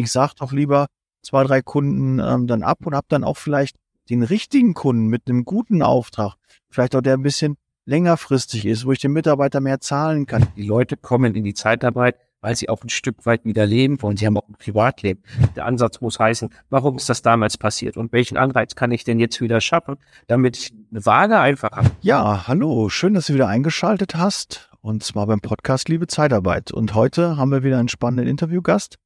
ich 0.00 0.10
sag 0.10 0.34
doch 0.34 0.52
lieber 0.52 0.86
zwei, 1.22 1.44
drei 1.44 1.62
Kunden 1.62 2.18
ähm, 2.18 2.46
dann 2.46 2.62
ab 2.62 2.78
und 2.84 2.94
hab 2.94 3.08
dann 3.08 3.24
auch 3.24 3.36
vielleicht 3.36 3.76
den 4.08 4.22
richtigen 4.22 4.74
Kunden 4.74 5.06
mit 5.06 5.22
einem 5.28 5.44
guten 5.44 5.82
Auftrag, 5.82 6.34
vielleicht 6.68 6.96
auch 6.96 7.00
der 7.00 7.14
ein 7.14 7.22
bisschen 7.22 7.56
längerfristig 7.86 8.66
ist, 8.66 8.84
wo 8.86 8.92
ich 8.92 8.98
dem 8.98 9.12
Mitarbeiter 9.12 9.60
mehr 9.60 9.80
zahlen 9.80 10.26
kann. 10.26 10.46
Die 10.56 10.66
Leute 10.66 10.96
kommen 10.96 11.34
in 11.34 11.44
die 11.44 11.54
Zeitarbeit, 11.54 12.16
weil 12.40 12.56
sie 12.56 12.68
auch 12.68 12.82
ein 12.82 12.88
Stück 12.88 13.26
weit 13.26 13.44
wieder 13.44 13.66
leben 13.66 14.00
wollen. 14.02 14.16
Sie 14.16 14.26
haben 14.26 14.36
auch 14.36 14.48
ein 14.48 14.54
Privatleben. 14.54 15.22
Der 15.56 15.66
Ansatz 15.66 16.00
muss 16.00 16.18
heißen, 16.18 16.50
warum 16.70 16.96
ist 16.96 17.08
das 17.08 17.22
damals 17.22 17.58
passiert 17.58 17.96
und 17.96 18.12
welchen 18.12 18.36
Anreiz 18.36 18.74
kann 18.74 18.92
ich 18.92 19.04
denn 19.04 19.18
jetzt 19.18 19.40
wieder 19.40 19.60
schaffen, 19.60 19.96
damit 20.26 20.56
ich 20.56 20.72
eine 20.90 21.04
Waage 21.04 21.38
einfach 21.38 21.72
habe. 21.72 21.90
Ja, 22.00 22.46
hallo, 22.46 22.88
schön, 22.88 23.14
dass 23.14 23.26
du 23.26 23.34
wieder 23.34 23.48
eingeschaltet 23.48 24.14
hast 24.14 24.70
und 24.80 25.02
zwar 25.02 25.26
beim 25.26 25.40
Podcast 25.40 25.88
Liebe 25.88 26.06
Zeitarbeit. 26.06 26.72
Und 26.72 26.94
heute 26.94 27.36
haben 27.36 27.50
wir 27.50 27.62
wieder 27.62 27.78
einen 27.78 27.88
spannenden 27.88 28.26
Interviewgast. 28.26 28.98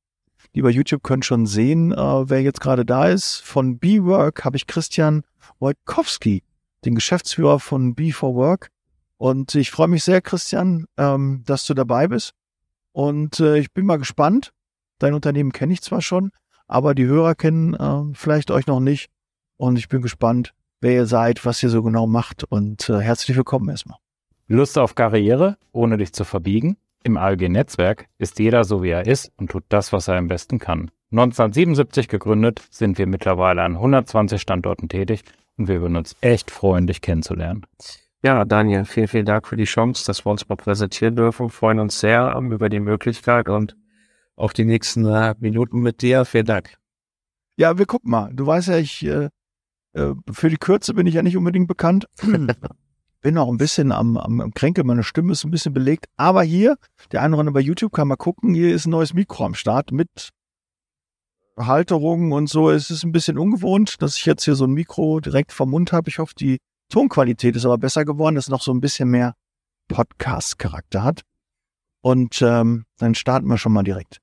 Die 0.54 0.62
bei 0.62 0.70
YouTube 0.70 1.02
können 1.02 1.22
schon 1.22 1.46
sehen, 1.46 1.92
äh, 1.92 1.96
wer 1.96 2.42
jetzt 2.42 2.60
gerade 2.60 2.84
da 2.84 3.08
ist. 3.08 3.40
Von 3.40 3.78
B-Work 3.78 4.44
habe 4.44 4.56
ich 4.56 4.66
Christian 4.66 5.24
Wojtkowski, 5.58 6.44
den 6.84 6.94
Geschäftsführer 6.94 7.58
von 7.58 7.96
B4Work. 7.96 8.68
Und 9.16 9.54
ich 9.54 9.70
freue 9.70 9.88
mich 9.88 10.04
sehr, 10.04 10.20
Christian, 10.20 10.86
ähm, 10.96 11.42
dass 11.44 11.66
du 11.66 11.74
dabei 11.74 12.06
bist. 12.06 12.34
Und 12.92 13.40
äh, 13.40 13.58
ich 13.58 13.72
bin 13.72 13.86
mal 13.86 13.96
gespannt. 13.96 14.52
Dein 15.00 15.14
Unternehmen 15.14 15.52
kenne 15.52 15.72
ich 15.72 15.82
zwar 15.82 16.00
schon, 16.00 16.30
aber 16.68 16.94
die 16.94 17.06
Hörer 17.06 17.34
kennen 17.34 17.74
äh, 17.74 18.14
vielleicht 18.14 18.52
euch 18.52 18.68
noch 18.68 18.80
nicht. 18.80 19.10
Und 19.56 19.76
ich 19.76 19.88
bin 19.88 20.02
gespannt, 20.02 20.54
wer 20.80 20.92
ihr 20.92 21.06
seid, 21.06 21.44
was 21.44 21.62
ihr 21.64 21.68
so 21.68 21.82
genau 21.82 22.06
macht. 22.06 22.44
Und 22.44 22.88
äh, 22.88 23.00
herzlich 23.00 23.36
willkommen 23.36 23.68
erstmal. 23.68 23.98
Lust 24.46 24.78
auf 24.78 24.94
Karriere, 24.94 25.56
ohne 25.72 25.96
dich 25.96 26.12
zu 26.12 26.24
verbiegen? 26.24 26.76
Im 27.06 27.18
ALG-Netzwerk 27.18 28.06
ist 28.16 28.38
jeder 28.38 28.64
so, 28.64 28.82
wie 28.82 28.88
er 28.88 29.06
ist 29.06 29.30
und 29.36 29.50
tut 29.50 29.64
das, 29.68 29.92
was 29.92 30.08
er 30.08 30.16
am 30.16 30.28
besten 30.28 30.58
kann. 30.58 30.90
1977 31.12 32.08
gegründet, 32.08 32.62
sind 32.70 32.96
wir 32.96 33.06
mittlerweile 33.06 33.62
an 33.62 33.74
120 33.74 34.40
Standorten 34.40 34.88
tätig 34.88 35.22
und 35.58 35.68
wir 35.68 35.82
würden 35.82 35.96
uns 35.96 36.16
echt 36.22 36.50
freuen, 36.50 36.86
dich 36.86 37.02
kennenzulernen. 37.02 37.66
Ja, 38.22 38.46
Daniel, 38.46 38.86
vielen, 38.86 39.08
vielen 39.08 39.26
Dank 39.26 39.46
für 39.46 39.56
die 39.56 39.64
Chance, 39.64 40.06
dass 40.06 40.24
wir 40.24 40.30
uns 40.30 40.48
mal 40.48 40.56
präsentieren 40.56 41.14
dürfen. 41.14 41.50
Freuen 41.50 41.78
uns 41.78 42.00
sehr 42.00 42.34
um, 42.38 42.52
über 42.52 42.70
die 42.70 42.80
Möglichkeit 42.80 43.50
und 43.50 43.76
auf 44.34 44.54
die 44.54 44.64
nächsten 44.64 45.04
äh, 45.04 45.34
Minuten 45.38 45.80
mit 45.80 46.00
dir. 46.00 46.24
Vielen 46.24 46.46
Dank. 46.46 46.78
Ja, 47.56 47.76
wir 47.76 47.84
gucken 47.84 48.10
mal. 48.10 48.30
Du 48.32 48.46
weißt 48.46 48.68
ja, 48.68 48.78
ich 48.78 49.04
äh, 49.04 49.28
äh 49.92 50.14
für 50.32 50.48
die 50.48 50.56
Kürze 50.56 50.94
bin 50.94 51.06
ich 51.06 51.14
ja 51.14 51.22
nicht 51.22 51.36
unbedingt 51.36 51.68
bekannt. 51.68 52.08
bin 53.24 53.38
auch 53.38 53.48
ein 53.48 53.56
bisschen 53.56 53.90
am, 53.90 54.18
am, 54.18 54.42
am 54.42 54.52
Kränkel, 54.52 54.84
meine 54.84 55.02
Stimme 55.02 55.32
ist 55.32 55.44
ein 55.44 55.50
bisschen 55.50 55.72
belegt. 55.72 56.06
Aber 56.18 56.42
hier, 56.42 56.76
der 57.10 57.22
eine 57.22 57.34
oder 57.34 57.40
andere 57.40 57.54
bei 57.54 57.60
YouTube 57.60 57.90
kann 57.90 58.06
mal 58.06 58.16
gucken, 58.16 58.54
hier 58.54 58.74
ist 58.74 58.84
ein 58.84 58.90
neues 58.90 59.14
Mikro 59.14 59.46
am 59.46 59.54
Start 59.54 59.92
mit 59.92 60.28
Halterungen 61.56 62.32
und 62.32 62.50
so. 62.50 62.68
Es 62.68 62.90
ist 62.90 63.02
ein 63.02 63.12
bisschen 63.12 63.38
ungewohnt, 63.38 64.02
dass 64.02 64.18
ich 64.18 64.26
jetzt 64.26 64.44
hier 64.44 64.54
so 64.54 64.66
ein 64.66 64.72
Mikro 64.72 65.20
direkt 65.20 65.52
vom 65.52 65.70
Mund 65.70 65.90
habe. 65.90 66.10
Ich 66.10 66.18
hoffe, 66.18 66.34
die 66.38 66.58
Tonqualität 66.90 67.56
ist 67.56 67.64
aber 67.64 67.78
besser 67.78 68.04
geworden, 68.04 68.34
dass 68.34 68.44
es 68.44 68.50
noch 68.50 68.60
so 68.60 68.74
ein 68.74 68.82
bisschen 68.82 69.08
mehr 69.08 69.34
Podcast-Charakter 69.88 71.02
hat. 71.02 71.22
Und 72.02 72.42
ähm, 72.42 72.84
dann 72.98 73.14
starten 73.14 73.46
wir 73.48 73.56
schon 73.56 73.72
mal 73.72 73.84
direkt. 73.84 74.18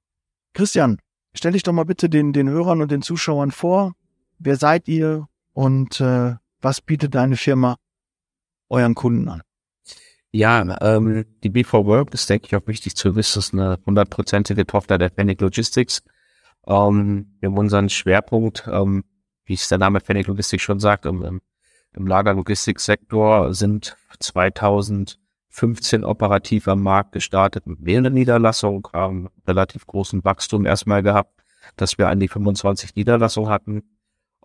Christian, 0.53 0.99
stell 1.33 1.53
dich 1.53 1.63
doch 1.63 1.73
mal 1.73 1.85
bitte 1.85 2.07
den, 2.07 2.33
den 2.33 2.49
Hörern 2.49 2.83
und 2.83 2.91
den 2.91 3.01
Zuschauern 3.01 3.49
vor. 3.49 3.93
Wer 4.37 4.57
seid 4.57 4.87
ihr 4.87 5.27
und 5.53 5.99
äh, 6.01 6.35
was 6.61 6.81
bietet 6.81 7.15
deine 7.15 7.35
Firma 7.35 7.77
euren 8.71 8.95
Kunden 8.95 9.27
an? 9.29 9.41
Ja, 10.31 10.77
ähm, 10.81 11.25
die 11.43 11.49
B4 11.49 11.85
Work 11.85 12.13
ist, 12.13 12.29
denke 12.29 12.47
ich, 12.47 12.55
auch 12.55 12.65
wichtig 12.65 12.95
zu 12.95 13.15
wissen, 13.15 13.39
ist 13.39 13.53
eine 13.53 13.77
hundertprozentige 13.85 14.65
Tochter 14.65 14.97
der 14.97 15.11
Fennec 15.11 15.41
Logistics. 15.41 16.03
Ähm, 16.65 17.35
wir 17.39 17.49
haben 17.49 17.57
unseren 17.57 17.89
Schwerpunkt, 17.89 18.67
ähm, 18.71 19.03
wie 19.43 19.55
es 19.55 19.67
der 19.67 19.77
Name 19.77 19.99
Fennec 19.99 20.27
Logistics 20.27 20.63
schon 20.63 20.79
sagt, 20.79 21.05
im, 21.05 21.41
im 21.93 22.07
Lagerlogistiksektor 22.07 23.53
sind 23.53 23.97
2015 24.19 26.05
operativ 26.05 26.69
am 26.69 26.81
Markt 26.81 27.11
gestartet 27.11 27.67
mit 27.67 27.81
mehreren 27.81 28.13
Niederlassungen, 28.13 28.83
haben 28.93 29.27
relativ 29.45 29.85
großen 29.85 30.23
Wachstum 30.23 30.65
erstmal 30.65 31.03
gehabt, 31.03 31.43
dass 31.75 31.97
wir 31.97 32.07
an 32.07 32.21
die 32.21 32.29
25 32.29 32.95
Niederlassungen 32.95 33.49
hatten 33.49 33.83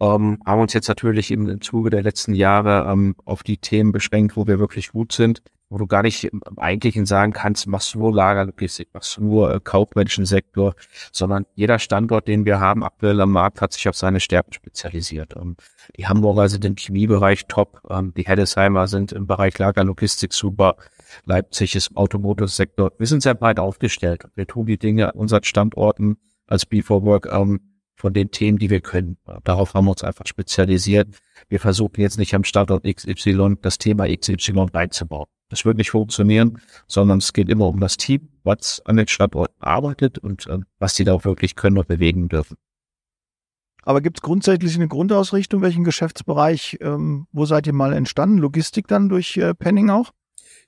ähm, 0.00 0.38
haben 0.44 0.60
uns 0.60 0.72
jetzt 0.72 0.88
natürlich 0.88 1.30
im, 1.30 1.60
Zuge 1.60 1.90
der 1.90 2.02
letzten 2.02 2.34
Jahre 2.34 2.90
ähm, 2.90 3.16
auf 3.24 3.42
die 3.42 3.58
Themen 3.58 3.92
beschränkt, 3.92 4.36
wo 4.36 4.46
wir 4.46 4.58
wirklich 4.58 4.92
gut 4.92 5.12
sind, 5.12 5.42
wo 5.68 5.78
du 5.78 5.86
gar 5.86 6.02
nicht 6.02 6.24
im 6.24 6.42
Eigentlichen 6.58 7.06
sagen 7.06 7.32
kannst, 7.32 7.66
machst 7.66 7.94
du 7.94 7.98
nur 7.98 8.14
Lagerlogistik, 8.14 8.88
machst 8.92 9.16
du 9.16 9.24
nur 9.24 9.54
äh, 9.54 9.60
kaufmännischen 9.60 10.26
Sektor, 10.26 10.74
sondern 11.12 11.46
jeder 11.54 11.78
Standort, 11.78 12.28
den 12.28 12.44
wir 12.44 12.60
haben 12.60 12.84
aktuell 12.84 13.20
am 13.20 13.32
Markt, 13.32 13.60
hat 13.60 13.72
sich 13.72 13.88
auf 13.88 13.96
seine 13.96 14.20
Stärken 14.20 14.52
spezialisiert. 14.52 15.34
Ähm, 15.36 15.56
die 15.96 16.06
Hamburger 16.06 16.48
sind 16.48 16.64
im 16.64 16.76
Chemiebereich 16.76 17.46
top, 17.46 17.80
ähm, 17.90 18.12
die 18.16 18.24
Heddesheimer 18.24 18.86
sind 18.86 19.12
im 19.12 19.26
Bereich 19.26 19.58
Lagerlogistik 19.58 20.32
super, 20.32 20.76
Leipzig 21.24 21.74
ist 21.74 21.88
im 21.88 21.96
Automotive-Sektor. 21.96 22.92
Wir 22.98 23.06
sind 23.06 23.22
sehr 23.22 23.34
breit 23.34 23.58
aufgestellt. 23.58 24.24
Wir 24.34 24.46
tun 24.46 24.66
die 24.66 24.78
Dinge 24.78 25.12
an 25.12 25.18
unseren 25.18 25.44
Standorten 25.44 26.16
als 26.46 26.68
B4Work 26.68 27.32
ähm, 27.32 27.60
von 28.06 28.12
den 28.12 28.30
Themen, 28.30 28.56
die 28.56 28.70
wir 28.70 28.80
können. 28.80 29.16
Darauf 29.42 29.74
haben 29.74 29.86
wir 29.86 29.90
uns 29.90 30.04
einfach 30.04 30.28
spezialisiert. 30.28 31.08
Wir 31.48 31.58
versuchen 31.58 32.00
jetzt 32.00 32.20
nicht 32.20 32.36
am 32.36 32.44
Standort 32.44 32.84
XY 32.84 33.56
das 33.60 33.78
Thema 33.78 34.06
XY 34.06 34.66
reinzubauen. 34.72 35.26
Das 35.48 35.64
wird 35.64 35.76
nicht 35.76 35.90
funktionieren, 35.90 36.60
sondern 36.86 37.18
es 37.18 37.32
geht 37.32 37.48
immer 37.48 37.66
um 37.66 37.80
das 37.80 37.96
Team, 37.96 38.28
was 38.44 38.80
an 38.84 38.96
den 38.96 39.08
Standorten 39.08 39.60
arbeitet 39.60 40.18
und 40.18 40.46
äh, 40.46 40.60
was 40.78 40.94
die 40.94 41.02
da 41.02 41.14
auch 41.14 41.24
wirklich 41.24 41.56
können 41.56 41.78
und 41.78 41.88
bewegen 41.88 42.28
dürfen. 42.28 42.56
Aber 43.82 44.00
gibt 44.00 44.18
es 44.18 44.22
grundsätzlich 44.22 44.76
eine 44.76 44.86
Grundausrichtung, 44.86 45.60
welchen 45.60 45.82
Geschäftsbereich, 45.82 46.78
ähm, 46.82 47.26
wo 47.32 47.44
seid 47.44 47.66
ihr 47.66 47.72
mal 47.72 47.92
entstanden? 47.92 48.38
Logistik 48.38 48.86
dann 48.86 49.08
durch 49.08 49.36
äh, 49.36 49.52
Penning 49.52 49.90
auch? 49.90 50.12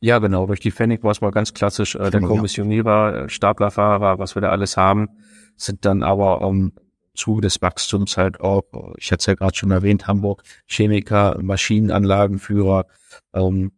Ja, 0.00 0.18
genau. 0.18 0.46
Durch 0.46 0.58
die 0.58 0.72
Pfennig 0.72 1.04
war 1.04 1.12
es 1.12 1.20
mal 1.20 1.30
ganz 1.30 1.54
klassisch 1.54 1.94
äh, 1.94 2.10
der 2.10 2.20
Kommissionierer, 2.20 3.26
äh, 3.26 3.28
Staplerfahrer, 3.28 4.18
was 4.18 4.34
wir 4.34 4.42
da 4.42 4.48
alles 4.48 4.76
haben, 4.76 5.08
sind 5.54 5.84
dann 5.84 6.02
aber 6.02 6.40
ähm, 6.42 6.72
Zuge 7.18 7.42
des 7.42 7.60
Wachstums 7.60 8.16
halt 8.16 8.40
auch, 8.40 8.62
ich 8.96 9.12
hatte 9.12 9.20
es 9.20 9.26
ja 9.26 9.34
gerade 9.34 9.56
schon 9.56 9.70
erwähnt, 9.70 10.06
Hamburg, 10.06 10.42
Chemiker, 10.66 11.36
Maschinenanlagenführer, 11.42 12.86
ähm, 13.34 13.72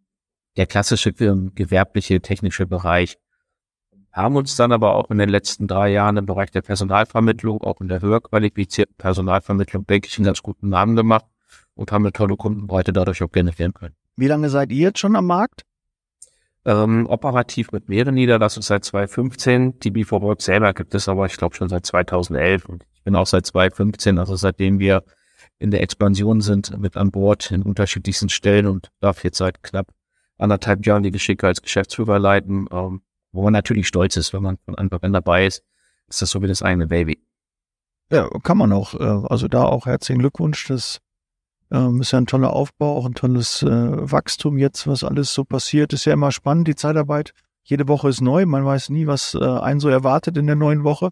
der 0.56 0.66
klassische 0.66 1.12
gewerbliche, 1.12 2.20
technische 2.20 2.66
Bereich. 2.66 3.18
Haben 4.12 4.36
uns 4.36 4.56
dann 4.56 4.72
aber 4.72 4.94
auch 4.94 5.10
in 5.10 5.18
den 5.18 5.28
letzten 5.28 5.68
drei 5.68 5.90
Jahren 5.90 6.16
im 6.16 6.26
Bereich 6.26 6.50
der 6.50 6.62
Personalvermittlung, 6.62 7.62
auch 7.62 7.80
in 7.80 7.88
der 7.88 8.02
höher 8.02 8.20
qualifizierten 8.20 8.96
Personalvermittlung, 8.96 9.86
denke 9.86 10.08
ich, 10.08 10.18
einen 10.18 10.26
ganz 10.26 10.42
guten 10.42 10.68
Namen 10.68 10.96
gemacht 10.96 11.26
und 11.74 11.92
haben 11.92 12.04
eine 12.04 12.12
tolle 12.12 12.36
Kundenbreite 12.36 12.92
dadurch 12.92 13.22
auch 13.22 13.30
generieren 13.30 13.72
können. 13.72 13.94
Wie 14.16 14.26
lange 14.26 14.50
seid 14.50 14.72
ihr 14.72 14.88
jetzt 14.88 14.98
schon 14.98 15.16
am 15.16 15.26
Markt? 15.26 15.62
Ähm, 16.64 17.06
operativ 17.08 17.72
mit 17.72 17.88
mehreren 17.88 18.14
Niederlassungen 18.14 18.64
seit 18.64 18.84
2015. 18.84 19.78
Die 19.78 19.90
B4 19.90 20.20
Work 20.20 20.42
selber 20.42 20.74
gibt 20.74 20.94
es 20.94 21.08
aber, 21.08 21.26
ich 21.26 21.36
glaube, 21.36 21.54
schon 21.54 21.70
seit 21.70 21.86
2011 21.86 22.66
und 22.66 22.84
ich 23.00 23.04
bin 23.04 23.16
auch 23.16 23.26
seit 23.26 23.46
2015, 23.46 24.18
also 24.18 24.36
seitdem 24.36 24.78
wir 24.78 25.04
in 25.58 25.70
der 25.70 25.82
Expansion 25.82 26.42
sind, 26.42 26.78
mit 26.78 26.98
an 26.98 27.10
Bord 27.10 27.50
in 27.50 27.62
unterschiedlichsten 27.62 28.28
Stellen 28.28 28.66
und 28.66 28.90
darf 29.00 29.24
jetzt 29.24 29.38
seit 29.38 29.62
knapp 29.62 29.88
anderthalb 30.36 30.84
Jahren 30.84 31.02
die 31.02 31.10
Geschicke 31.10 31.46
als 31.46 31.62
Geschäftsführer 31.62 32.18
leiten, 32.18 32.66
ähm, 32.70 33.00
wo 33.32 33.42
man 33.42 33.54
natürlich 33.54 33.88
stolz 33.88 34.18
ist, 34.18 34.34
wenn 34.34 34.42
man 34.42 34.58
von 34.66 34.74
Anfang 34.74 35.00
an 35.02 35.12
dabei 35.14 35.46
ist, 35.46 35.62
ist 36.08 36.20
das 36.20 36.30
so 36.30 36.42
wie 36.42 36.46
das 36.46 36.62
eigene 36.62 36.88
Baby. 36.88 37.22
Ja, 38.12 38.28
kann 38.42 38.58
man 38.58 38.70
auch. 38.72 38.94
Äh, 38.94 39.26
also 39.28 39.48
da 39.48 39.64
auch 39.64 39.86
herzlichen 39.86 40.18
Glückwunsch. 40.18 40.66
Das 40.68 40.98
ähm, 41.70 42.02
ist 42.02 42.10
ja 42.10 42.18
ein 42.18 42.26
toller 42.26 42.52
Aufbau, 42.52 42.96
auch 42.98 43.06
ein 43.06 43.14
tolles 43.14 43.62
äh, 43.62 43.66
Wachstum 43.68 44.58
jetzt, 44.58 44.86
was 44.86 45.04
alles 45.04 45.32
so 45.32 45.44
passiert. 45.44 45.94
Ist 45.94 46.04
ja 46.04 46.12
immer 46.12 46.32
spannend, 46.32 46.68
die 46.68 46.74
Zeitarbeit. 46.74 47.32
Jede 47.62 47.88
Woche 47.88 48.10
ist 48.10 48.20
neu. 48.20 48.44
Man 48.44 48.66
weiß 48.66 48.90
nie, 48.90 49.06
was 49.06 49.34
äh, 49.34 49.42
einen 49.42 49.80
so 49.80 49.88
erwartet 49.88 50.36
in 50.36 50.46
der 50.46 50.56
neuen 50.56 50.84
Woche. 50.84 51.10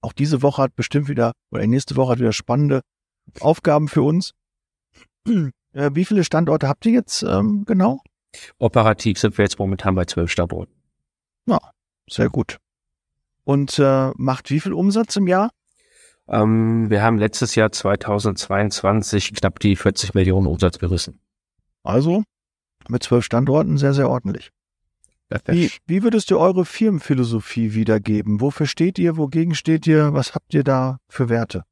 Auch 0.00 0.12
diese 0.12 0.42
Woche 0.42 0.62
hat 0.62 0.76
bestimmt 0.76 1.08
wieder, 1.08 1.32
oder 1.50 1.66
nächste 1.66 1.96
Woche 1.96 2.12
hat 2.12 2.18
wieder 2.18 2.32
spannende 2.32 2.82
Aufgaben 3.40 3.88
für 3.88 4.02
uns. 4.02 4.32
Äh, 5.74 5.90
wie 5.92 6.06
viele 6.06 6.24
Standorte 6.24 6.66
habt 6.66 6.86
ihr 6.86 6.92
jetzt 6.92 7.22
ähm, 7.22 7.64
genau? 7.66 8.00
Operativ 8.58 9.18
sind 9.18 9.36
wir 9.36 9.44
jetzt 9.44 9.58
momentan 9.58 9.94
bei 9.94 10.06
zwölf 10.06 10.30
Standorten. 10.30 10.72
Ja, 11.44 11.58
sehr 12.08 12.30
gut. 12.30 12.56
Und 13.44 13.78
äh, 13.78 14.10
macht 14.16 14.50
wie 14.50 14.60
viel 14.60 14.72
Umsatz 14.72 15.16
im 15.16 15.26
Jahr? 15.26 15.50
Ähm, 16.26 16.88
wir 16.90 17.02
haben 17.02 17.18
letztes 17.18 17.54
Jahr 17.54 17.70
2022 17.70 19.34
knapp 19.34 19.58
die 19.60 19.76
40 19.76 20.14
Millionen 20.14 20.46
Umsatz 20.46 20.78
gerissen. 20.78 21.20
Also 21.82 22.24
mit 22.88 23.02
zwölf 23.02 23.24
Standorten 23.24 23.78
sehr, 23.78 23.94
sehr 23.94 24.08
ordentlich. 24.08 24.50
Wie, 25.46 25.70
wie 25.86 26.02
würdest 26.02 26.30
du 26.30 26.38
eure 26.38 26.64
Firmenphilosophie 26.64 27.74
wiedergeben? 27.74 28.40
Wofür 28.40 28.66
steht 28.66 28.98
ihr? 28.98 29.16
Wogegen 29.16 29.54
steht 29.54 29.86
ihr? 29.86 30.14
Was 30.14 30.34
habt 30.34 30.54
ihr 30.54 30.64
da 30.64 30.98
für 31.08 31.28
Werte? 31.28 31.64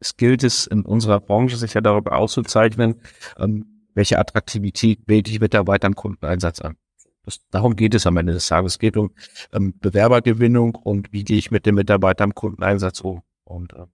Es 0.00 0.16
gilt 0.16 0.42
es 0.42 0.66
in 0.66 0.82
unserer 0.82 1.20
Branche 1.20 1.56
sich 1.56 1.74
ja 1.74 1.80
darüber 1.80 2.16
auszuzeichnen, 2.16 3.00
ähm, 3.38 3.86
welche 3.94 4.18
Attraktivität 4.18 5.00
wählt 5.06 5.26
die 5.26 5.38
Mitarbeiter 5.38 5.86
am 5.86 5.94
Kundeneinsatz 5.94 6.60
an. 6.60 6.76
Das, 7.24 7.40
darum 7.50 7.76
geht 7.76 7.94
es 7.94 8.06
am 8.06 8.16
Ende 8.16 8.32
des 8.32 8.46
Tages. 8.46 8.72
Es 8.72 8.78
geht 8.78 8.96
um 8.96 9.12
ähm, 9.52 9.74
Bewerbergewinnung 9.78 10.74
und 10.74 11.12
wie 11.12 11.22
gehe 11.22 11.38
ich 11.38 11.50
mit 11.50 11.66
dem 11.66 11.76
Mitarbeiter 11.76 12.24
am 12.24 12.34
Kundeneinsatz 12.34 13.00
um. 13.00 13.22
Und 13.44 13.74
äh, 13.74 13.86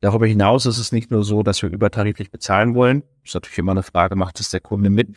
darüber 0.00 0.26
hinaus 0.26 0.66
ist 0.66 0.78
es 0.78 0.92
nicht 0.92 1.10
nur 1.10 1.24
so, 1.24 1.42
dass 1.42 1.62
wir 1.62 1.70
übertariflich 1.70 2.30
bezahlen 2.30 2.74
wollen. 2.74 3.02
Das 3.22 3.30
ist 3.30 3.34
natürlich 3.34 3.58
immer 3.58 3.72
eine 3.72 3.82
Frage, 3.82 4.14
macht 4.14 4.38
es 4.38 4.50
der 4.50 4.60
Kunde 4.60 4.90
mit? 4.90 5.08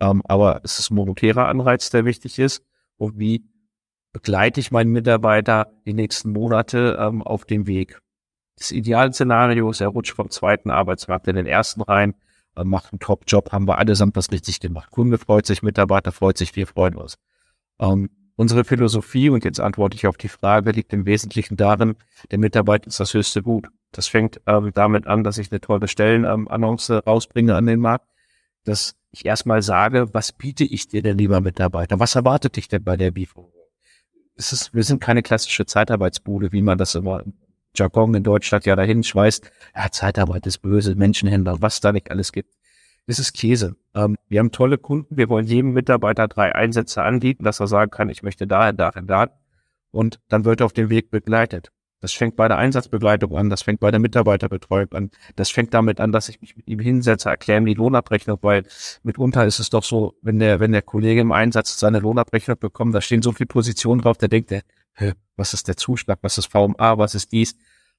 Ähm, 0.00 0.22
aber 0.26 0.60
es 0.62 0.78
ist 0.78 0.90
ein 0.90 0.96
monetärer 0.96 1.46
Anreiz, 1.48 1.88
der 1.90 2.04
wichtig 2.04 2.38
ist. 2.38 2.62
Und 2.96 3.18
wie 3.18 3.44
begleite 4.12 4.60
ich 4.60 4.70
meinen 4.70 4.92
Mitarbeiter 4.92 5.72
die 5.84 5.92
nächsten 5.92 6.32
Monate 6.32 6.96
ähm, 7.00 7.22
auf 7.22 7.44
dem 7.44 7.66
Weg? 7.66 8.00
Das 8.56 8.70
Idealszenario 8.70 9.70
ist, 9.70 9.80
er 9.80 9.88
rutscht 9.88 10.16
vom 10.16 10.30
zweiten 10.30 10.70
Arbeitsmarkt 10.70 11.28
in 11.28 11.36
den 11.36 11.46
ersten 11.46 11.82
rein, 11.82 12.14
äh, 12.56 12.64
macht 12.64 12.92
einen 12.92 13.00
Top-Job, 13.00 13.52
haben 13.52 13.68
wir 13.68 13.78
allesamt 13.78 14.16
was 14.16 14.30
richtig 14.32 14.60
gemacht. 14.60 14.90
Kunde 14.90 15.18
freut 15.18 15.46
sich, 15.46 15.62
Mitarbeiter 15.62 16.12
freut 16.12 16.38
sich, 16.38 16.56
wir 16.56 16.66
freuen 16.66 16.94
uns. 16.94 17.18
Ähm, 17.78 18.08
unsere 18.36 18.64
Philosophie, 18.64 19.28
und 19.28 19.44
jetzt 19.44 19.60
antworte 19.60 19.96
ich 19.96 20.06
auf 20.06 20.16
die 20.16 20.28
Frage, 20.28 20.70
liegt 20.70 20.92
im 20.94 21.04
Wesentlichen 21.04 21.56
darin, 21.56 21.96
der 22.30 22.38
Mitarbeiter 22.38 22.86
ist 22.86 23.00
das 23.00 23.12
höchste 23.12 23.42
Gut. 23.42 23.68
Das 23.92 24.06
fängt 24.08 24.40
ähm, 24.46 24.70
damit 24.74 25.06
an, 25.06 25.24
dass 25.24 25.36
ich 25.36 25.52
eine 25.52 25.60
tolle 25.60 25.88
Stellenannonce 25.88 27.02
rausbringe 27.06 27.54
an 27.54 27.66
den 27.66 27.80
Markt, 27.80 28.08
dass 28.66 28.96
ich 29.10 29.24
erstmal 29.24 29.62
sage, 29.62 30.12
was 30.12 30.32
biete 30.32 30.64
ich 30.64 30.88
dir 30.88 31.02
denn, 31.02 31.16
lieber 31.18 31.40
Mitarbeiter? 31.40 31.98
Was 31.98 32.14
erwartet 32.14 32.56
dich 32.56 32.68
denn 32.68 32.84
bei 32.84 32.96
der 32.96 33.10
BIFO? 33.10 33.52
Es 34.34 34.52
ist, 34.52 34.74
wir 34.74 34.82
sind 34.82 35.00
keine 35.00 35.22
klassische 35.22 35.64
Zeitarbeitsbude, 35.64 36.52
wie 36.52 36.62
man 36.62 36.76
das 36.76 36.94
immer 36.94 37.22
im 37.22 37.32
Jargon 37.74 38.14
in 38.14 38.22
Deutschland 38.22 38.66
ja 38.66 38.76
dahin 38.76 39.02
schweißt. 39.02 39.50
Ja, 39.74 39.90
Zeitarbeit 39.90 40.46
ist 40.46 40.58
böse, 40.58 40.94
Menschenhändler, 40.94 41.60
was 41.60 41.80
da 41.80 41.92
nicht 41.92 42.10
alles 42.10 42.32
gibt. 42.32 42.54
Das 43.06 43.18
ist 43.18 43.34
Käse. 43.34 43.76
Ähm, 43.94 44.16
wir 44.28 44.40
haben 44.40 44.50
tolle 44.50 44.78
Kunden. 44.78 45.16
Wir 45.16 45.28
wollen 45.28 45.46
jedem 45.46 45.72
Mitarbeiter 45.72 46.26
drei 46.26 46.54
Einsätze 46.54 47.02
anbieten, 47.02 47.44
dass 47.44 47.60
er 47.60 47.68
sagen 47.68 47.90
kann, 47.90 48.08
ich 48.08 48.22
möchte 48.22 48.46
dahin, 48.46 48.76
dahin, 48.76 49.06
da. 49.06 49.30
Und 49.90 50.18
dann 50.28 50.44
wird 50.44 50.60
er 50.60 50.66
auf 50.66 50.72
dem 50.72 50.90
Weg 50.90 51.10
begleitet. 51.10 51.70
Das 52.00 52.12
fängt 52.12 52.36
bei 52.36 52.46
der 52.46 52.58
Einsatzbegleitung 52.58 53.36
an, 53.36 53.48
das 53.48 53.62
fängt 53.62 53.80
bei 53.80 53.90
der 53.90 54.00
Mitarbeiterbetreuung 54.00 54.92
an, 54.92 55.10
das 55.34 55.50
fängt 55.50 55.72
damit 55.72 55.98
an, 55.98 56.12
dass 56.12 56.28
ich 56.28 56.40
mich 56.40 56.56
mit 56.56 56.68
ihm 56.68 56.78
hinsetze, 56.78 57.30
erkläre 57.30 57.60
ihm 57.60 57.66
die 57.66 57.74
Lohnabrechnung, 57.74 58.38
weil 58.42 58.64
mitunter 59.02 59.46
ist 59.46 59.60
es 59.60 59.70
doch 59.70 59.82
so, 59.82 60.14
wenn 60.20 60.38
der, 60.38 60.60
wenn 60.60 60.72
der 60.72 60.82
Kollege 60.82 61.22
im 61.22 61.32
Einsatz 61.32 61.78
seine 61.78 62.00
Lohnabrechnung 62.00 62.58
bekommt, 62.58 62.94
da 62.94 63.00
stehen 63.00 63.22
so 63.22 63.32
viele 63.32 63.46
Positionen 63.46 64.02
drauf, 64.02 64.18
der 64.18 64.28
denkt, 64.28 64.50
der, 64.50 64.62
was 65.36 65.54
ist 65.54 65.68
der 65.68 65.76
Zuschlag, 65.76 66.18
was 66.22 66.38
ist 66.38 66.46
VMA, 66.46 66.98
was 66.98 67.14
ist 67.14 67.32
dies? 67.32 67.56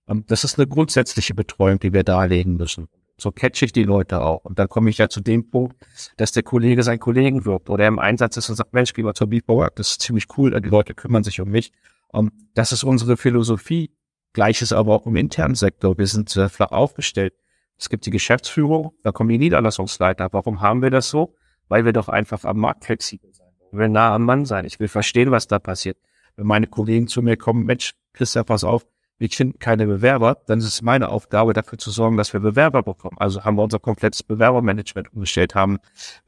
Ähm, 0.07 0.23
das 0.27 0.43
ist 0.43 0.57
eine 0.57 0.67
grundsätzliche 0.67 1.33
Betreuung, 1.33 1.79
die 1.79 1.93
wir 1.93 2.03
darlegen 2.03 2.57
müssen. 2.57 2.87
So 3.19 3.31
catch 3.31 3.63
ich 3.63 3.73
die 3.73 3.83
Leute 3.83 4.21
auch. 4.21 4.45
Und 4.45 4.59
dann 4.59 4.69
komme 4.69 4.91
ich 4.91 4.99
ja 4.99 5.09
zu 5.09 5.21
dem 5.21 5.49
Punkt, 5.49 5.75
dass 6.17 6.31
der 6.31 6.43
Kollege 6.43 6.83
seinen 6.83 6.99
Kollegen 6.99 7.45
wirkt 7.45 7.69
oder 7.69 7.85
er 7.85 7.87
im 7.87 7.99
Einsatz 7.99 8.37
ist 8.37 8.49
und 8.49 8.55
sagt, 8.55 8.73
Mensch, 8.73 8.93
geh 8.93 9.01
mal 9.01 9.15
zur 9.15 9.27
Beatwork, 9.27 9.75
das 9.75 9.91
ist 9.91 10.01
ziemlich 10.01 10.25
cool, 10.37 10.59
die 10.61 10.69
Leute 10.69 10.93
kümmern 10.93 11.23
sich 11.23 11.41
um 11.41 11.49
mich. 11.49 11.71
Um, 12.11 12.27
ähm, 12.27 12.49
das 12.53 12.71
ist 12.71 12.83
unsere 12.83 13.17
Philosophie. 13.17 13.91
Gleiches 14.33 14.71
aber 14.71 14.93
auch 14.93 15.07
im 15.07 15.15
internen 15.15 15.55
Sektor. 15.55 15.97
Wir 15.97 16.07
sind 16.07 16.35
äh, 16.35 16.49
flach 16.49 16.71
aufgestellt. 16.71 17.33
Es 17.77 17.89
gibt 17.89 18.05
die 18.05 18.11
Geschäftsführung, 18.11 18.93
da 19.03 19.11
kommen 19.11 19.29
die 19.29 19.37
Niederlassungsleiter. 19.37 20.29
Warum 20.31 20.61
haben 20.61 20.81
wir 20.81 20.89
das 20.89 21.09
so? 21.09 21.35
Weil 21.67 21.85
wir 21.85 21.93
doch 21.93 22.09
einfach 22.09 22.43
am 22.43 22.57
Markt 22.57 22.85
flexibel 22.85 23.31
sein. 23.33 23.47
Wir 23.71 23.79
will 23.79 23.89
nah 23.89 24.15
am 24.15 24.25
Mann 24.25 24.45
sein. 24.45 24.65
Ich 24.65 24.79
will 24.79 24.87
verstehen, 24.87 25.31
was 25.31 25.47
da 25.47 25.59
passiert. 25.59 25.97
Wenn 26.35 26.47
meine 26.47 26.67
Kollegen 26.67 27.07
zu 27.07 27.21
mir 27.21 27.37
kommen, 27.37 27.65
Mensch, 27.65 27.93
Christian, 28.13 28.45
pass 28.45 28.63
auf, 28.63 28.85
wir 29.19 29.29
finden 29.29 29.59
keine 29.59 29.87
Bewerber, 29.87 30.37
dann 30.45 30.59
ist 30.59 30.65
es 30.65 30.81
meine 30.81 31.09
Aufgabe, 31.09 31.53
dafür 31.53 31.77
zu 31.77 31.89
sorgen, 31.89 32.17
dass 32.17 32.33
wir 32.33 32.39
Bewerber 32.39 32.83
bekommen. 32.83 33.17
Also 33.19 33.43
haben 33.43 33.55
wir 33.57 33.63
unser 33.63 33.79
komplettes 33.79 34.23
Bewerbermanagement 34.23 35.13
umgestellt, 35.13 35.55
haben 35.55 35.79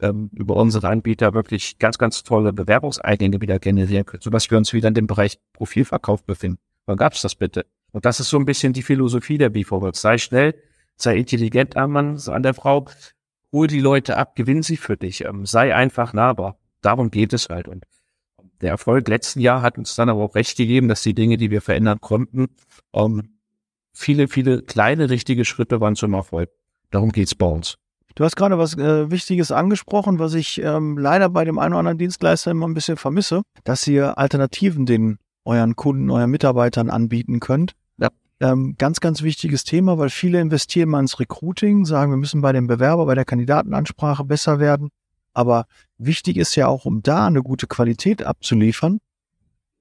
ähm, 0.02 0.30
über 0.34 0.56
unsere 0.56 0.88
Anbieter 0.88 1.34
wirklich 1.34 1.78
ganz, 1.78 1.98
ganz 1.98 2.24
tolle 2.24 2.52
Bewerbungseingänge 2.52 3.42
wieder 3.42 3.60
generieren 3.60 4.06
können, 4.06 4.22
sodass 4.22 4.50
wir 4.50 4.58
uns 4.58 4.74
wieder 4.74 4.88
in 4.88 4.96
dem 4.96 5.08
Bereich 5.08 5.40
Profilverkauf 5.54 6.24
befinden. 6.24 6.60
Wann 6.86 6.98
gab's 6.98 7.22
das 7.22 7.36
bitte? 7.36 7.66
Und 7.92 8.06
das 8.06 8.20
ist 8.20 8.30
so 8.30 8.38
ein 8.38 8.46
bisschen 8.46 8.74
die 8.74 8.84
Philosophie 8.84 9.38
der 9.38 9.50
B-Forwards. 9.50 10.02
Sei 10.02 10.18
schnell, 10.18 10.56
sei 10.96 11.18
intelligent 11.18 11.78
am 11.78 11.92
Mann, 11.92 12.20
an 12.28 12.44
der 12.44 12.54
Frau, 12.54 12.86
hol 13.52 13.68
die 13.68 13.80
Leute 13.80 14.18
ab, 14.18 14.36
gewinn 14.36 14.64
sie 14.64 14.78
für 14.78 14.98
dich, 14.98 15.26
ähm, 15.26 15.46
sei 15.46 15.76
einfach 15.76 16.14
nahbar. 16.14 16.58
Darum 16.82 17.12
geht 17.12 17.34
es 17.34 17.50
halt. 17.50 17.68
Und 17.68 17.86
der 18.62 18.72
Erfolg 18.72 19.08
letzten 19.08 19.40
Jahr 19.40 19.62
hat 19.62 19.78
uns 19.78 19.96
dann 19.96 20.10
aber 20.10 20.24
auch 20.24 20.36
recht 20.36 20.58
gegeben, 20.58 20.88
dass 20.88 21.02
die 21.02 21.14
Dinge, 21.14 21.38
die 21.38 21.52
wir 21.52 21.62
verändern 21.62 22.02
konnten, 22.02 22.48
ähm, 22.94 23.40
viele, 23.94 24.28
viele 24.28 24.62
kleine 24.62 25.10
richtige 25.10 25.46
Schritte 25.46 25.82
waren 25.82 25.96
zum 25.96 26.14
Erfolg. 26.14 26.50
Darum 26.92 27.12
geht's 27.12 27.36
bei 27.36 27.46
uns. 27.46 27.78
Du 28.16 28.26
hast 28.26 28.36
gerade 28.36 28.58
was 28.58 28.78
äh, 28.78 29.10
Wichtiges 29.12 29.52
angesprochen, 29.52 30.20
was 30.20 30.34
ich 30.34 30.62
ähm, 30.62 30.98
leider 30.98 31.30
bei 31.30 31.46
dem 31.46 31.60
einen 31.60 31.74
oder 31.74 31.80
anderen 31.80 31.98
Dienstleister 31.98 32.52
immer 32.52 32.68
ein 32.68 32.74
bisschen 32.74 32.98
vermisse, 32.98 33.44
dass 33.64 33.88
ihr 33.88 34.18
Alternativen 34.18 34.86
den 34.86 35.20
euren 35.46 35.76
Kunden, 35.76 36.10
euren 36.10 36.30
Mitarbeitern 36.30 36.90
anbieten 36.90 37.40
könnt. 37.40 37.74
Ja. 37.98 38.10
Ähm, 38.42 38.76
ganz, 38.78 39.00
ganz 39.00 39.22
wichtiges 39.22 39.64
Thema, 39.64 39.98
weil 39.98 40.10
viele 40.10 40.42
investieren 40.42 40.90
mal 40.90 41.00
ins 41.00 41.20
Recruiting, 41.20 41.86
sagen, 41.86 42.12
wir 42.12 42.18
müssen 42.18 42.42
bei 42.42 42.52
dem 42.52 42.68
Bewerber, 42.68 43.06
bei 43.06 43.16
der 43.16 43.26
Kandidatenansprache 43.26 44.26
besser 44.26 44.60
werden. 44.60 44.90
Aber 45.40 45.68
wichtig 45.98 46.36
ist 46.36 46.56
ja 46.56 46.68
auch, 46.68 46.84
um 46.84 47.02
da 47.02 47.28
eine 47.28 47.42
gute 47.42 47.66
Qualität 47.66 48.24
abzuliefern 48.24 49.00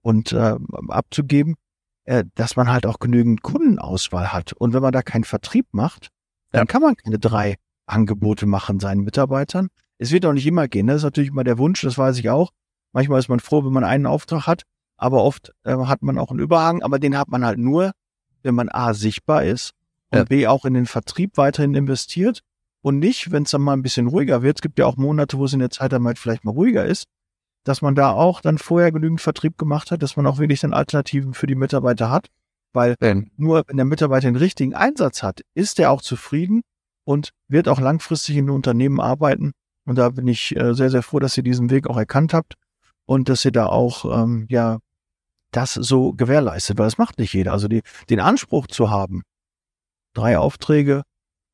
und 0.03 0.31
äh, 0.31 0.55
abzugeben, 0.87 1.57
äh, 2.05 2.23
dass 2.37 2.55
man 2.55 2.71
halt 2.71 2.87
auch 2.87 3.01
genügend 3.01 3.43
Kundenauswahl 3.43 4.33
hat. 4.33 4.53
Und 4.53 4.73
wenn 4.73 4.83
man 4.83 4.93
da 4.93 5.03
keinen 5.03 5.25
Vertrieb 5.25 5.67
macht, 5.73 6.11
dann 6.53 6.69
kann 6.69 6.81
man 6.81 6.95
keine 6.95 7.19
drei 7.19 7.57
Angebote 7.87 8.47
machen 8.47 8.79
seinen 8.79 9.01
Mitarbeitern. 9.01 9.67
Es 9.99 10.13
wird 10.13 10.27
auch 10.27 10.33
nicht 10.33 10.47
immer 10.47 10.69
gehen. 10.69 10.87
Das 10.87 10.99
ist 10.99 11.03
natürlich 11.03 11.31
immer 11.31 11.43
der 11.43 11.59
Wunsch, 11.59 11.81
das 11.81 11.99
weiß 11.99 12.19
ich 12.19 12.31
auch. 12.31 12.53
Manchmal 12.93 13.19
ist 13.19 13.29
man 13.29 13.41
froh, 13.41 13.65
wenn 13.65 13.73
man 13.73 13.83
einen 13.83 14.07
Auftrag 14.07 14.47
hat, 14.47 14.63
aber 14.97 15.25
oft 15.25 15.53
äh, 15.65 15.77
hat 15.77 16.03
man 16.03 16.19
auch 16.19 16.31
einen 16.31 16.39
Überhang, 16.39 16.85
aber 16.85 17.01
den 17.01 17.19
hat 17.19 17.31
man 17.31 17.45
halt 17.45 17.59
nur, 17.59 17.91
wenn 18.45 18.55
man 18.55 18.69
A 18.69 18.95
sichtbar 18.95 19.43
ist 19.43 19.73
und 20.13 20.19
ja. 20.19 20.25
B 20.25 20.47
auch 20.47 20.65
in 20.65 20.75
den 20.75 20.87
Vertrieb 20.87 21.37
weiterhin 21.37 21.75
investiert 21.75 22.45
und 22.89 23.01
nicht, 23.01 23.31
wenn 23.33 23.43
es 23.43 23.51
dann 23.51 23.61
mal 23.61 23.75
ein 23.75 23.83
bisschen 23.83 24.07
ruhiger 24.07 24.41
wird. 24.43 24.57
Es 24.57 24.63
gibt 24.63 24.79
ja 24.79 24.87
auch 24.87 24.97
Monate, 24.97 25.37
wo 25.37 25.45
es 25.45 25.53
in 25.53 25.59
der 25.59 25.69
Zeit 25.69 25.93
dann 25.93 26.07
halt 26.07 26.19
vielleicht 26.19 26.47
mal 26.47 26.53
ruhiger 26.53 26.87
ist, 26.87 27.05
dass 27.65 27.83
man 27.83 27.95
da 27.95 28.13
auch 28.13 28.41
dann 28.41 28.57
vorher 28.57 28.91
genügend 28.93 29.21
Vertrieb 29.21 29.59
gemacht 29.59 29.91
hat, 29.91 30.03
dass 30.03 30.17
man 30.17 30.27
auch 30.27 30.39
wirklich 30.39 30.61
dann 30.61 30.73
Alternativen 30.73 31.35
für 31.35 31.47
die 31.47 31.55
Mitarbeiter 31.55 32.11
hat. 32.11 32.29
Weil 32.73 32.97
ben. 32.99 33.31
nur 33.37 33.63
wenn 33.67 33.77
der 33.77 33.85
Mitarbeiter 33.85 34.27
den 34.27 34.37
richtigen 34.37 34.75
Einsatz 34.75 35.23
hat, 35.23 35.43
ist 35.53 35.79
er 35.79 35.91
auch 35.91 36.01
zufrieden 36.01 36.63
und 37.05 37.33
wird 37.47 37.69
auch 37.69 37.79
langfristig 37.79 38.39
in 38.39 38.47
den 38.47 38.55
Unternehmen 38.55 39.01
arbeiten. 39.01 39.53
Und 39.85 39.97
da 39.97 40.09
bin 40.09 40.27
ich 40.27 40.57
äh, 40.57 40.73
sehr, 40.73 40.89
sehr 40.89 41.03
froh, 41.03 41.19
dass 41.19 41.37
ihr 41.37 41.43
diesen 41.43 41.69
Weg 41.69 41.89
auch 41.89 41.99
erkannt 41.99 42.33
habt 42.33 42.55
und 43.05 43.29
dass 43.29 43.45
ihr 43.45 43.53
da 43.53 43.67
auch 43.67 44.07
ähm, 44.23 44.47
ja 44.49 44.79
das 45.51 45.75
so 45.75 46.15
gewährleistet, 46.15 46.79
weil 46.79 46.87
das 46.87 46.97
macht 46.97 47.19
nicht 47.19 47.35
jeder. 47.35 47.53
Also 47.53 47.69
die, 47.69 47.83
den 48.09 48.21
Anspruch 48.21 48.67
zu 48.67 48.89
haben, 48.89 49.25
drei 50.15 50.39
Aufträge 50.39 51.03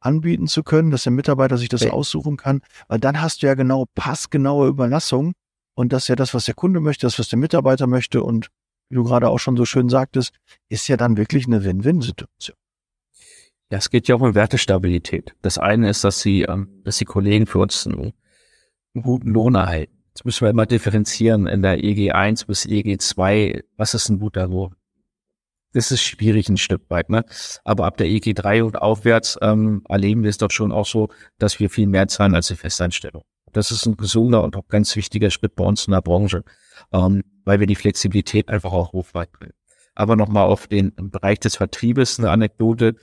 anbieten 0.04 0.46
zu 0.46 0.62
können, 0.62 0.90
dass 0.90 1.04
der 1.04 1.12
Mitarbeiter 1.12 1.58
sich 1.58 1.68
das 1.68 1.82
okay. 1.82 1.90
aussuchen 1.90 2.36
kann, 2.36 2.60
weil 2.88 2.98
dann 2.98 3.20
hast 3.20 3.42
du 3.42 3.46
ja 3.46 3.54
genau 3.54 3.86
passgenaue 3.94 4.68
Überlassung 4.68 5.32
und 5.74 5.92
das 5.92 6.04
ist 6.04 6.08
ja 6.08 6.16
das, 6.16 6.34
was 6.34 6.44
der 6.44 6.54
Kunde 6.54 6.80
möchte, 6.80 7.06
das, 7.06 7.18
was 7.18 7.28
der 7.28 7.38
Mitarbeiter 7.38 7.86
möchte 7.86 8.22
und 8.22 8.50
wie 8.88 8.96
du 8.96 9.04
gerade 9.04 9.28
auch 9.28 9.38
schon 9.38 9.56
so 9.56 9.64
schön 9.64 9.88
sagtest, 9.88 10.32
ist 10.68 10.88
ja 10.88 10.96
dann 10.96 11.16
wirklich 11.16 11.46
eine 11.46 11.64
Win-Win-Situation. 11.64 12.56
Ja, 13.70 13.78
es 13.78 13.90
geht 13.90 14.08
ja 14.08 14.14
auch 14.14 14.20
um 14.20 14.34
Wertestabilität. 14.34 15.34
Das 15.42 15.58
eine 15.58 15.88
ist, 15.88 16.04
dass 16.04 16.20
sie, 16.20 16.42
ähm, 16.42 16.82
dass 16.84 16.98
die 16.98 17.06
Kollegen 17.06 17.46
für 17.46 17.58
uns 17.58 17.86
einen, 17.86 18.12
einen 18.94 19.02
guten 19.02 19.30
Lohn 19.30 19.54
erhalten. 19.54 20.04
Jetzt 20.08 20.24
müssen 20.24 20.42
wir 20.42 20.50
immer 20.50 20.66
differenzieren 20.66 21.46
in 21.46 21.62
der 21.62 21.82
EG 21.82 22.12
1 22.12 22.44
bis 22.44 22.66
EG 22.66 22.98
2. 22.98 23.64
Was 23.76 23.94
ist 23.94 24.10
ein 24.10 24.20
guter 24.20 24.46
Lohn? 24.46 24.76
Das 25.74 25.90
ist 25.90 26.02
schwierig 26.02 26.48
ein 26.48 26.56
Stück 26.56 26.82
weit, 26.88 27.10
ne? 27.10 27.24
Aber 27.64 27.84
ab 27.86 27.96
der 27.96 28.06
EG3 28.06 28.62
und 28.62 28.80
aufwärts 28.80 29.38
ähm, 29.42 29.82
erleben 29.88 30.22
wir 30.22 30.30
es 30.30 30.38
doch 30.38 30.50
schon 30.50 30.72
auch 30.72 30.86
so, 30.86 31.08
dass 31.38 31.60
wir 31.60 31.68
viel 31.68 31.86
mehr 31.86 32.08
zahlen 32.08 32.34
als 32.34 32.46
die 32.46 32.54
Festeinstellung. 32.54 33.22
Das 33.52 33.70
ist 33.70 33.86
ein 33.86 33.96
gesunder 33.96 34.42
und 34.42 34.56
auch 34.56 34.68
ganz 34.68 34.94
wichtiger 34.96 35.30
Schritt 35.30 35.54
bei 35.54 35.64
uns 35.64 35.86
in 35.86 35.92
der 35.92 36.00
Branche, 36.00 36.44
ähm, 36.92 37.22
weil 37.44 37.60
wir 37.60 37.66
die 37.66 37.74
Flexibilität 37.74 38.48
einfach 38.48 38.72
auch 38.72 38.92
hochhalten. 38.92 39.50
Aber 39.94 40.16
nochmal 40.16 40.46
auf 40.46 40.66
den 40.66 40.92
Bereich 40.96 41.40
des 41.40 41.56
Vertriebes 41.56 42.18
eine 42.18 42.30
Anekdote. 42.30 42.96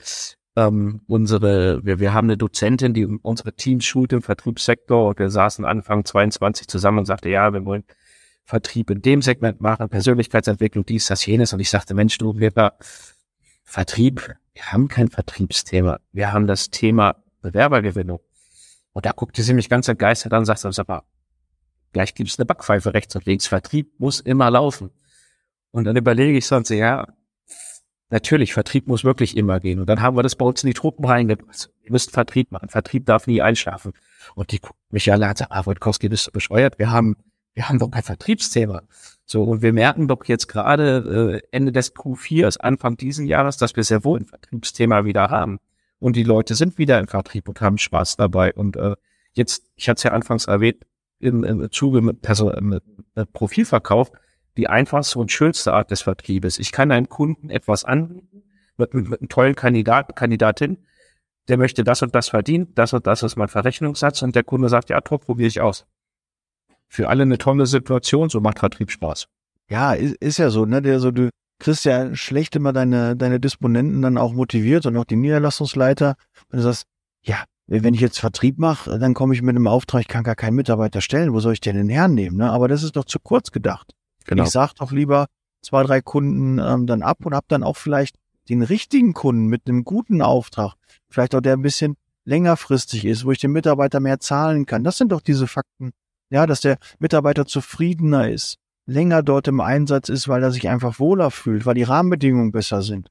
Ähm, 0.56 1.00
unsere, 1.06 1.84
wir, 1.84 2.00
wir 2.00 2.12
haben 2.12 2.26
eine 2.26 2.36
Dozentin, 2.36 2.92
die 2.92 3.06
unsere 3.06 3.54
Teams 3.54 3.84
schult 3.84 4.12
im 4.12 4.20
Vertriebssektor 4.20 5.08
und 5.08 5.18
wir 5.18 5.30
saßen 5.30 5.64
Anfang 5.64 6.04
22 6.04 6.68
zusammen 6.68 6.98
und 6.98 7.06
sagte, 7.06 7.30
ja, 7.30 7.52
wir 7.52 7.64
wollen 7.64 7.84
Vertrieb 8.44 8.90
in 8.90 9.02
dem 9.02 9.22
Segment 9.22 9.60
machen, 9.60 9.88
Persönlichkeitsentwicklung, 9.88 10.84
dies, 10.84 11.06
das, 11.06 11.24
jenes. 11.24 11.52
Und 11.52 11.60
ich 11.60 11.70
sagte, 11.70 11.94
Mensch, 11.94 12.18
du, 12.18 12.38
wir 12.38 12.52
Vertrieb, 13.64 14.34
wir 14.52 14.72
haben 14.72 14.88
kein 14.88 15.08
Vertriebsthema. 15.08 16.00
Wir 16.12 16.32
haben 16.32 16.46
das 16.46 16.70
Thema 16.70 17.16
Bewerbergewinnung. 17.40 18.20
Und 18.92 19.06
da 19.06 19.12
guckte 19.12 19.42
sie 19.42 19.54
mich 19.54 19.68
ganz 19.68 19.88
entgeistert 19.88 20.32
an 20.32 20.40
und 20.40 20.44
sagte, 20.44 20.68
aber 20.78 21.04
gleich 21.92 22.14
gibt's 22.14 22.38
eine 22.38 22.46
Backpfeife 22.46 22.92
rechts 22.92 23.16
und 23.16 23.24
links. 23.24 23.46
Vertrieb 23.46 23.98
muss 23.98 24.20
immer 24.20 24.50
laufen. 24.50 24.90
Und 25.70 25.84
dann 25.84 25.96
überlege 25.96 26.36
ich 26.36 26.46
sonst, 26.46 26.68
ja, 26.68 27.08
natürlich, 28.10 28.52
Vertrieb 28.52 28.86
muss 28.86 29.04
wirklich 29.04 29.36
immer 29.36 29.58
gehen. 29.58 29.80
Und 29.80 29.86
dann 29.86 30.02
haben 30.02 30.16
wir 30.16 30.22
das 30.22 30.36
bei 30.36 30.44
uns 30.44 30.62
in 30.62 30.68
die 30.68 30.74
Truppen 30.74 31.06
reingebracht. 31.06 31.70
Wir 31.80 31.92
müssen 31.92 32.10
Vertrieb 32.10 32.52
machen. 32.52 32.68
Vertrieb 32.68 33.06
darf 33.06 33.26
nie 33.26 33.40
einschlafen. 33.40 33.94
Und 34.34 34.52
die 34.52 34.60
guckt 34.60 34.78
mich 34.90 35.10
alle 35.10 35.24
an 35.24 35.30
und 35.30 35.38
sagt, 35.38 35.52
ah, 35.52 35.64
Wojtkowski, 35.64 36.10
bist 36.10 36.26
du 36.26 36.32
bescheuert? 36.32 36.78
Wir 36.78 36.90
haben 36.90 37.16
wir 37.54 37.68
haben 37.68 37.78
doch 37.78 37.90
kein 37.90 38.02
Vertriebsthema. 38.02 38.82
So, 39.24 39.44
und 39.44 39.62
wir 39.62 39.72
merken 39.72 40.08
doch 40.08 40.24
jetzt 40.24 40.48
gerade 40.48 41.40
äh, 41.42 41.56
Ende 41.56 41.72
des 41.72 41.94
Q4, 41.94 42.58
Anfang 42.58 42.96
diesen 42.96 43.26
Jahres, 43.26 43.56
dass 43.56 43.76
wir 43.76 43.84
sehr 43.84 44.04
wohl 44.04 44.20
ein 44.20 44.26
Vertriebsthema 44.26 45.04
wieder 45.04 45.30
haben. 45.30 45.58
Und 45.98 46.16
die 46.16 46.24
Leute 46.24 46.54
sind 46.54 46.78
wieder 46.78 46.98
im 46.98 47.08
Vertrieb 47.08 47.48
und 47.48 47.60
haben 47.60 47.78
Spaß 47.78 48.16
dabei. 48.16 48.52
Und 48.54 48.76
äh, 48.76 48.96
jetzt, 49.32 49.70
ich 49.76 49.88
hatte 49.88 49.98
es 49.98 50.02
ja 50.02 50.12
anfangs 50.12 50.46
erwähnt, 50.46 50.84
im, 51.20 51.44
im 51.44 51.70
Zuge 51.70 52.02
mit, 52.02 52.22
Person, 52.22 52.52
mit, 52.60 52.82
mit 53.14 53.32
Profilverkauf, 53.32 54.10
die 54.56 54.68
einfachste 54.68 55.18
und 55.18 55.30
schönste 55.30 55.72
Art 55.72 55.90
des 55.90 56.02
Vertriebes. 56.02 56.58
Ich 56.58 56.72
kann 56.72 56.90
einem 56.90 57.08
Kunden 57.08 57.48
etwas 57.48 57.84
anbieten, 57.84 58.42
mit, 58.76 58.94
mit, 58.94 59.08
mit 59.08 59.20
einem 59.20 59.28
tollen 59.28 59.54
Kandidat, 59.54 60.16
Kandidatin, 60.16 60.78
der 61.48 61.56
möchte 61.56 61.84
das 61.84 62.02
und 62.02 62.14
das 62.14 62.28
verdienen, 62.28 62.74
das 62.74 62.92
und 62.92 63.06
das 63.06 63.22
ist 63.22 63.36
mein 63.36 63.48
Verrechnungssatz 63.48 64.22
und 64.22 64.34
der 64.34 64.44
Kunde 64.44 64.68
sagt, 64.68 64.90
ja, 64.90 65.00
top, 65.00 65.26
probiere 65.26 65.48
ich 65.48 65.60
aus. 65.60 65.86
Für 66.92 67.08
alle 67.08 67.22
eine 67.22 67.38
tolle 67.38 67.64
Situation, 67.64 68.28
so 68.28 68.42
macht 68.42 68.58
Vertrieb 68.58 68.90
Spaß. 68.90 69.26
Ja, 69.70 69.94
ist, 69.94 70.14
ist 70.16 70.36
ja 70.36 70.50
so, 70.50 70.66
ne? 70.66 70.82
Der 70.82 71.00
so, 71.00 71.10
du 71.10 71.30
kriegst 71.58 71.86
ja 71.86 72.14
schlecht 72.14 72.54
immer 72.54 72.74
deine, 72.74 73.16
deine 73.16 73.40
Disponenten 73.40 74.02
dann 74.02 74.18
auch 74.18 74.34
motiviert 74.34 74.84
und 74.84 74.98
auch 74.98 75.06
die 75.06 75.16
Niederlassungsleiter. 75.16 76.16
Und 76.50 76.58
du 76.58 76.62
sagst, 76.62 76.84
ja, 77.22 77.44
wenn 77.66 77.94
ich 77.94 78.00
jetzt 78.00 78.20
Vertrieb 78.20 78.58
mache, 78.58 78.98
dann 78.98 79.14
komme 79.14 79.32
ich 79.32 79.40
mit 79.40 79.56
einem 79.56 79.68
Auftrag, 79.68 80.02
ich 80.02 80.08
kann 80.08 80.22
gar 80.22 80.34
keinen 80.34 80.54
Mitarbeiter 80.54 81.00
stellen, 81.00 81.32
wo 81.32 81.40
soll 81.40 81.54
ich 81.54 81.62
denn 81.62 81.76
den 81.76 81.88
hernehmen? 81.88 82.36
Ne? 82.36 82.50
Aber 82.50 82.68
das 82.68 82.82
ist 82.82 82.94
doch 82.94 83.06
zu 83.06 83.18
kurz 83.20 83.52
gedacht. 83.52 83.94
Genau. 84.26 84.42
Ich 84.42 84.50
sag 84.50 84.74
doch 84.74 84.92
lieber 84.92 85.28
zwei, 85.62 85.84
drei 85.84 86.02
Kunden 86.02 86.58
ähm, 86.58 86.86
dann 86.86 87.00
ab 87.00 87.24
und 87.24 87.34
hab 87.34 87.48
dann 87.48 87.62
auch 87.62 87.78
vielleicht 87.78 88.16
den 88.50 88.60
richtigen 88.60 89.14
Kunden 89.14 89.46
mit 89.46 89.66
einem 89.66 89.84
guten 89.84 90.20
Auftrag, 90.20 90.74
vielleicht 91.08 91.34
auch 91.34 91.40
der 91.40 91.54
ein 91.54 91.62
bisschen 91.62 91.96
längerfristig 92.26 93.06
ist, 93.06 93.24
wo 93.24 93.32
ich 93.32 93.38
dem 93.38 93.52
Mitarbeiter 93.52 93.98
mehr 93.98 94.20
zahlen 94.20 94.66
kann. 94.66 94.84
Das 94.84 94.98
sind 94.98 95.10
doch 95.10 95.22
diese 95.22 95.46
Fakten. 95.46 95.92
Ja, 96.32 96.46
dass 96.46 96.62
der 96.62 96.78
Mitarbeiter 96.98 97.44
zufriedener 97.44 98.30
ist, 98.30 98.56
länger 98.86 99.22
dort 99.22 99.48
im 99.48 99.60
Einsatz 99.60 100.08
ist, 100.08 100.28
weil 100.28 100.42
er 100.42 100.50
sich 100.50 100.66
einfach 100.66 100.98
wohler 100.98 101.30
fühlt, 101.30 101.66
weil 101.66 101.74
die 101.74 101.82
Rahmenbedingungen 101.82 102.52
besser 102.52 102.80
sind. 102.80 103.10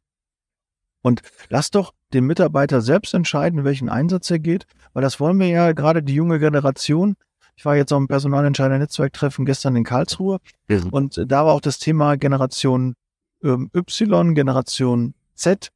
Und 1.03 1.21
lass 1.47 1.69
doch 1.69 1.93
den 2.13 2.25
Mitarbeiter 2.25 2.81
selbst 2.81 3.13
entscheiden, 3.13 3.63
welchen 3.63 3.89
Einsatz 3.89 4.31
er 4.31 4.39
geht, 4.39 4.65
weil 4.93 5.03
das 5.03 5.19
wollen 5.19 5.39
wir 5.39 5.47
ja 5.49 5.71
gerade 5.73 6.01
die 6.01 6.15
junge 6.15 6.39
Generation. 6.39 7.15
Ich 7.55 7.63
war 7.63 7.75
jetzt 7.75 7.93
auf 7.93 7.99
dem 7.99 8.07
Personalentscheider-Netzwerktreffen 8.07 9.45
gestern 9.45 9.75
in 9.75 9.83
Karlsruhe 9.83 10.39
mhm. 10.67 10.89
und 10.89 11.23
da 11.27 11.45
war 11.45 11.53
auch 11.53 11.61
das 11.61 11.77
Thema 11.77 12.17
Generation 12.17 12.95
ähm, 13.43 13.69
Y, 13.75 14.33
Generation 14.33 15.13
Z. 15.35 15.69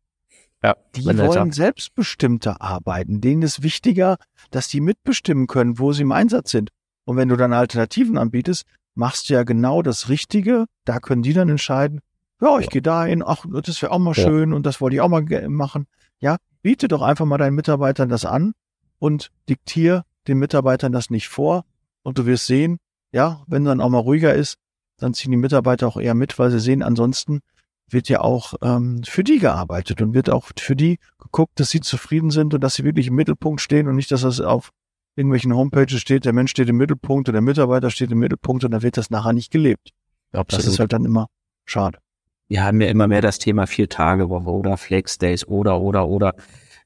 Ja, 0.64 0.75
die 0.96 1.06
wollen 1.06 1.52
selbstbestimmter 1.52 2.60
arbeiten. 2.60 3.22
Denen 3.22 3.44
ist 3.44 3.62
wichtiger, 3.62 4.18
dass 4.50 4.68
die 4.68 4.82
mitbestimmen 4.82 5.46
können, 5.46 5.78
wo 5.78 5.94
sie 5.94 6.02
im 6.02 6.12
Einsatz 6.12 6.50
sind. 6.50 6.72
Und 7.06 7.18
wenn 7.18 7.30
du 7.30 7.36
dann 7.36 7.54
Alternativen 7.54 8.18
anbietest, 8.18 8.66
machst 8.96 9.30
du 9.30 9.34
ja 9.34 9.44
genau 9.44 9.82
das 9.82 10.10
Richtige. 10.10 10.66
Da 10.86 11.00
können 11.00 11.22
die 11.22 11.34
dann 11.34 11.50
entscheiden, 11.50 12.02
ja, 12.42 12.60
ich 12.60 12.66
ja. 12.66 12.72
gehe 12.72 12.82
dahin, 12.82 13.24
ach, 13.26 13.46
das 13.64 13.82
wäre 13.82 13.92
auch 13.92 14.00
mal 14.00 14.14
ja. 14.16 14.24
schön 14.24 14.54
und 14.54 14.66
das 14.66 14.82
wollte 14.82 14.96
ich 14.96 15.02
auch 15.02 15.10
mal 15.10 15.24
machen. 15.48 15.88
Ja, 16.20 16.38
biete 16.62 16.88
doch 16.88 17.02
einfach 17.02 17.26
mal 17.26 17.38
deinen 17.38 17.56
Mitarbeitern 17.56 18.10
das 18.10 18.26
an 18.26 18.54
und 19.00 19.32
diktier 19.48 20.04
den 20.28 20.40
Mitarbeitern 20.40 20.92
das 20.92 21.10
nicht 21.10 21.30
vor. 21.30 21.66
Und 22.04 22.18
du 22.18 22.26
wirst 22.26 22.48
sehen, 22.48 22.78
ja, 23.12 23.44
wenn 23.48 23.66
dann 23.66 23.82
auch 23.82 23.90
mal 23.90 24.00
ruhiger 24.00 24.34
ist, 24.34 24.58
dann 24.98 25.14
ziehen 25.14 25.32
die 25.32 25.38
Mitarbeiter 25.38 25.88
auch 25.88 25.98
eher 25.98 26.14
mit, 26.14 26.38
weil 26.40 26.52
sie 26.52 26.60
sehen, 26.60 26.84
ansonsten 26.84 27.42
wird 27.90 28.10
ja 28.10 28.22
auch 28.22 28.56
ähm, 28.62 29.04
für 29.04 29.24
die 29.24 29.40
gearbeitet 29.40 30.02
und 30.02 30.14
wird 30.14 30.30
auch 30.30 30.50
für 30.58 30.76
die 30.76 30.98
geguckt, 31.20 31.60
dass 31.60 31.70
sie 31.70 31.82
zufrieden 31.82 32.32
sind 32.32 32.54
und 32.54 32.62
dass 32.62 32.76
sie 32.76 32.84
wirklich 32.84 33.08
im 33.08 33.16
Mittelpunkt 33.16 33.62
stehen 33.62 33.88
und 33.88 33.96
nicht, 33.96 34.12
dass 34.12 34.22
das 34.22 34.42
auf 34.42 34.72
irgendwelchen 35.16 35.54
Homepages 35.54 36.00
steht, 36.00 36.26
der 36.26 36.34
Mensch 36.34 36.52
steht 36.52 36.70
im 36.70 36.78
Mittelpunkt 36.78 37.30
und 37.30 37.34
der 37.34 37.42
Mitarbeiter 37.42 37.90
steht 37.90 38.12
im 38.12 38.20
Mittelpunkt 38.20 38.64
und 38.64 38.72
dann 38.72 38.82
wird 38.82 38.98
das 38.98 39.10
nachher 39.10 39.34
nicht 39.34 39.52
gelebt. 39.52 39.92
Absolut. 40.32 40.66
Das 40.66 40.74
ist 40.74 40.80
halt 40.80 40.94
dann 40.94 41.06
immer 41.06 41.28
schade. 41.66 42.00
Wir 42.48 42.64
haben 42.64 42.80
ja 42.82 42.88
immer 42.88 43.08
mehr 43.08 43.22
das 43.22 43.40
Thema 43.40 43.66
vier 43.66 43.90
Tage 43.90 44.30
Woche 44.30 44.50
oder 44.50 44.78
Flex 44.78 45.18
Days 45.18 45.48
oder 45.48 45.80
oder 45.80 46.08
oder. 46.08 46.36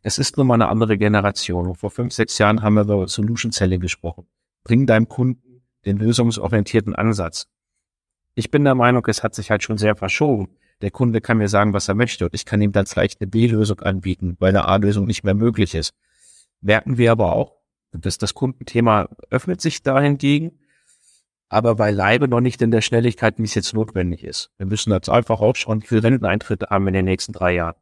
Es 0.01 0.17
ist 0.17 0.37
nun 0.37 0.47
mal 0.47 0.53
eine 0.53 0.69
andere 0.69 0.97
Generation. 0.97 1.75
Vor 1.75 1.91
fünf, 1.91 2.13
sechs 2.13 2.37
Jahren 2.37 2.61
haben 2.61 2.75
wir 2.75 2.83
über 2.83 3.07
Solution 3.07 3.51
Selling 3.51 3.81
gesprochen. 3.81 4.25
Bring 4.63 4.85
deinem 4.85 5.09
Kunden 5.09 5.61
den 5.85 5.97
lösungsorientierten 5.97 6.95
Ansatz. 6.95 7.47
Ich 8.35 8.51
bin 8.51 8.63
der 8.63 8.75
Meinung, 8.75 9.05
es 9.07 9.23
hat 9.23 9.35
sich 9.35 9.51
halt 9.51 9.63
schon 9.63 9.77
sehr 9.77 9.95
verschoben. 9.95 10.49
Der 10.81 10.91
Kunde 10.91 11.19
kann 11.19 11.39
mir 11.39 11.49
sagen, 11.49 11.73
was 11.73 11.89
er 11.89 11.95
möchte 11.95 12.25
und 12.25 12.33
ich 12.33 12.45
kann 12.45 12.61
ihm 12.61 12.71
dann 12.71 12.85
vielleicht 12.85 13.19
eine 13.19 13.27
B-Lösung 13.27 13.81
anbieten, 13.81 14.37
weil 14.39 14.49
eine 14.49 14.65
A-Lösung 14.65 15.05
nicht 15.05 15.25
mehr 15.25 15.33
möglich 15.33 15.75
ist. 15.75 15.93
Merken 16.61 16.97
wir 16.97 17.11
aber 17.11 17.33
auch, 17.33 17.58
dass 17.91 18.17
das 18.17 18.33
Kundenthema 18.33 19.09
öffnet 19.29 19.61
sich 19.61 19.83
dahingegen, 19.83 20.59
aber 21.49 21.75
beileibe 21.75 22.27
noch 22.27 22.41
nicht 22.41 22.61
in 22.61 22.71
der 22.71 22.81
Schnelligkeit, 22.81 23.37
wie 23.37 23.43
es 23.43 23.55
jetzt 23.55 23.73
notwendig 23.73 24.23
ist. 24.23 24.51
Wir 24.57 24.67
müssen 24.67 24.93
jetzt 24.93 25.09
einfach 25.09 25.41
auch 25.41 25.55
schauen, 25.55 25.81
wie 25.81 25.87
viele 25.87 26.03
Renteneintritte 26.03 26.67
haben 26.69 26.85
wir 26.85 26.89
in 26.89 26.93
den 26.95 27.05
nächsten 27.05 27.33
drei 27.33 27.55
Jahren. 27.55 27.75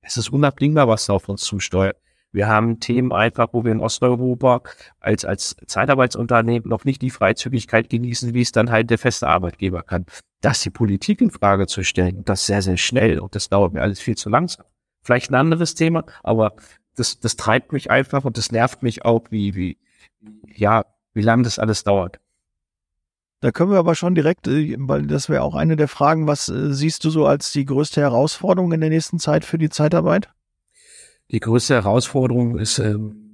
Es 0.00 0.16
ist 0.16 0.30
unabdingbar, 0.30 0.86
was 0.86 1.06
da 1.06 1.14
auf 1.14 1.28
uns 1.28 1.42
zusteuert. 1.42 1.96
Wir 2.30 2.46
haben 2.46 2.78
Themen 2.78 3.12
einfach, 3.12 3.48
wo 3.52 3.64
wir 3.64 3.72
in 3.72 3.80
Osteuropa 3.80 4.62
als, 5.00 5.24
als 5.24 5.56
Zeitarbeitsunternehmen 5.66 6.68
noch 6.68 6.84
nicht 6.84 7.00
die 7.00 7.10
Freizügigkeit 7.10 7.88
genießen, 7.88 8.34
wie 8.34 8.42
es 8.42 8.52
dann 8.52 8.70
halt 8.70 8.90
der 8.90 8.98
feste 8.98 9.28
Arbeitgeber 9.28 9.82
kann. 9.82 10.04
Das 10.42 10.60
die 10.60 10.70
Politik 10.70 11.20
in 11.20 11.30
Frage 11.30 11.66
zu 11.66 11.82
stellen, 11.82 12.24
das 12.24 12.46
sehr, 12.46 12.62
sehr 12.62 12.76
schnell 12.76 13.18
und 13.18 13.34
das 13.34 13.48
dauert 13.48 13.72
mir 13.72 13.80
alles 13.80 14.00
viel 14.00 14.16
zu 14.16 14.28
langsam. 14.28 14.66
Vielleicht 15.02 15.30
ein 15.30 15.36
anderes 15.36 15.74
Thema, 15.74 16.04
aber 16.22 16.54
das, 16.98 17.20
das 17.20 17.36
treibt 17.36 17.72
mich 17.72 17.90
einfach 17.90 18.24
und 18.24 18.38
das 18.38 18.52
nervt 18.52 18.82
mich 18.82 19.04
auch, 19.04 19.24
wie, 19.30 19.54
wie, 19.54 19.78
ja, 20.54 20.84
wie 21.14 21.22
lange 21.22 21.44
das 21.44 21.58
alles 21.58 21.84
dauert. 21.84 22.18
Da 23.40 23.52
können 23.52 23.70
wir 23.70 23.78
aber 23.78 23.94
schon 23.94 24.14
direkt, 24.14 24.48
äh, 24.48 24.74
weil 24.78 25.06
das 25.06 25.28
wäre 25.28 25.42
auch 25.42 25.54
eine 25.54 25.76
der 25.76 25.88
Fragen, 25.88 26.26
was 26.26 26.48
äh, 26.48 26.72
siehst 26.72 27.04
du 27.04 27.10
so 27.10 27.26
als 27.26 27.52
die 27.52 27.64
größte 27.64 28.00
Herausforderung 28.00 28.72
in 28.72 28.80
der 28.80 28.90
nächsten 28.90 29.18
Zeit 29.18 29.44
für 29.44 29.58
die 29.58 29.70
Zeitarbeit? 29.70 30.28
Die 31.30 31.40
größte 31.40 31.74
Herausforderung 31.74 32.58
ist, 32.58 32.78
ähm, 32.78 33.28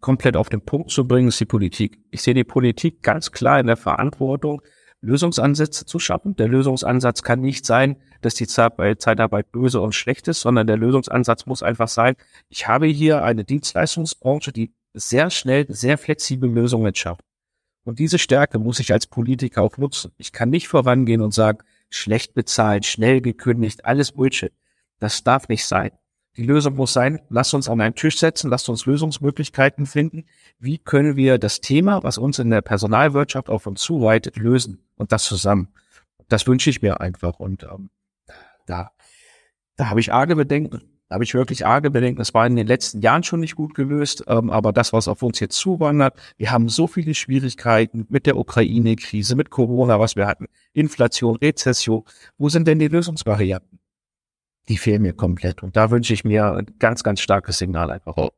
komplett 0.00 0.36
auf 0.36 0.48
den 0.48 0.62
Punkt 0.62 0.90
zu 0.90 1.06
bringen, 1.06 1.28
ist 1.28 1.40
die 1.40 1.44
Politik. 1.46 1.98
Ich 2.10 2.22
sehe 2.22 2.34
die 2.34 2.44
Politik 2.44 3.02
ganz 3.02 3.32
klar 3.32 3.60
in 3.60 3.66
der 3.66 3.76
Verantwortung, 3.76 4.62
Lösungsansätze 5.02 5.86
zu 5.86 5.98
schaffen. 5.98 6.36
Der 6.36 6.48
Lösungsansatz 6.48 7.22
kann 7.22 7.40
nicht 7.40 7.64
sein, 7.64 7.96
dass 8.20 8.34
die 8.34 8.46
Zeitarbeit 8.46 9.50
böse 9.50 9.80
und 9.80 9.94
schlecht 9.94 10.28
ist, 10.28 10.40
sondern 10.42 10.66
der 10.66 10.76
Lösungsansatz 10.76 11.46
muss 11.46 11.62
einfach 11.62 11.88
sein, 11.88 12.16
ich 12.48 12.68
habe 12.68 12.86
hier 12.86 13.24
eine 13.24 13.44
Dienstleistungsbranche, 13.44 14.52
die 14.52 14.74
sehr 14.92 15.30
schnell, 15.30 15.66
sehr 15.68 15.98
flexible 15.98 16.50
Lösungen 16.50 16.94
schafft. 16.94 17.24
Und 17.84 17.98
diese 17.98 18.18
Stärke 18.18 18.58
muss 18.58 18.78
ich 18.78 18.92
als 18.92 19.06
Politiker 19.06 19.62
auch 19.62 19.78
nutzen. 19.78 20.12
Ich 20.18 20.32
kann 20.32 20.50
nicht 20.50 20.68
vorangehen 20.68 21.22
und 21.22 21.32
sagen, 21.32 21.60
schlecht 21.88 22.34
bezahlt, 22.34 22.84
schnell 22.84 23.20
gekündigt, 23.20 23.84
alles 23.84 24.12
Bullshit. 24.12 24.52
Das 24.98 25.24
darf 25.24 25.48
nicht 25.48 25.64
sein. 25.64 25.92
Die 26.36 26.44
Lösung 26.44 26.76
muss 26.76 26.92
sein, 26.92 27.20
lasst 27.28 27.54
uns 27.54 27.68
an 27.68 27.80
einen 27.80 27.96
Tisch 27.96 28.18
setzen, 28.18 28.50
lasst 28.50 28.68
uns 28.68 28.86
Lösungsmöglichkeiten 28.86 29.84
finden. 29.84 30.26
Wie 30.60 30.78
können 30.78 31.16
wir 31.16 31.38
das 31.38 31.60
Thema, 31.60 32.04
was 32.04 32.18
uns 32.18 32.38
in 32.38 32.50
der 32.50 32.62
Personalwirtschaft 32.62 33.48
auf 33.48 33.66
uns 33.66 33.80
zuweitet, 33.80 34.36
lösen 34.36 34.84
und 34.96 35.10
das 35.10 35.24
zusammen? 35.24 35.68
Das 36.28 36.46
wünsche 36.46 36.70
ich 36.70 36.82
mir 36.82 37.00
einfach. 37.00 37.40
Und 37.40 37.64
ähm, 37.64 37.90
da, 38.66 38.92
da 39.76 39.90
habe 39.90 39.98
ich 39.98 40.12
arge 40.12 40.36
Bedenken. 40.36 40.82
Da 41.08 41.14
habe 41.14 41.24
ich 41.24 41.34
wirklich 41.34 41.66
arge 41.66 41.90
Bedenken. 41.90 42.18
Das 42.18 42.32
war 42.34 42.46
in 42.46 42.54
den 42.54 42.68
letzten 42.68 43.00
Jahren 43.00 43.24
schon 43.24 43.40
nicht 43.40 43.56
gut 43.56 43.74
gelöst, 43.74 44.22
ähm, 44.28 44.50
aber 44.50 44.72
das, 44.72 44.92
was 44.92 45.08
auf 45.08 45.24
uns 45.24 45.40
jetzt 45.40 45.56
zuwandert, 45.56 46.16
wir 46.36 46.52
haben 46.52 46.68
so 46.68 46.86
viele 46.86 47.14
Schwierigkeiten 47.14 48.06
mit 48.08 48.26
der 48.26 48.36
Ukraine-Krise, 48.36 49.34
mit 49.34 49.50
Corona, 49.50 49.98
was 49.98 50.14
wir 50.14 50.28
hatten, 50.28 50.46
Inflation, 50.72 51.34
Rezession. 51.34 52.04
Wo 52.38 52.48
sind 52.48 52.68
denn 52.68 52.78
die 52.78 52.86
Lösungsvarianten? 52.86 53.79
Die 54.70 54.78
fehlen 54.78 55.02
mir 55.02 55.12
komplett. 55.12 55.62
Und 55.62 55.76
da 55.76 55.90
wünsche 55.90 56.14
ich 56.14 56.24
mir 56.24 56.52
ein 56.52 56.66
ganz, 56.78 57.02
ganz 57.02 57.20
starkes 57.20 57.58
Signal 57.58 57.90
einfach 57.90 58.16
auch. 58.16 58.30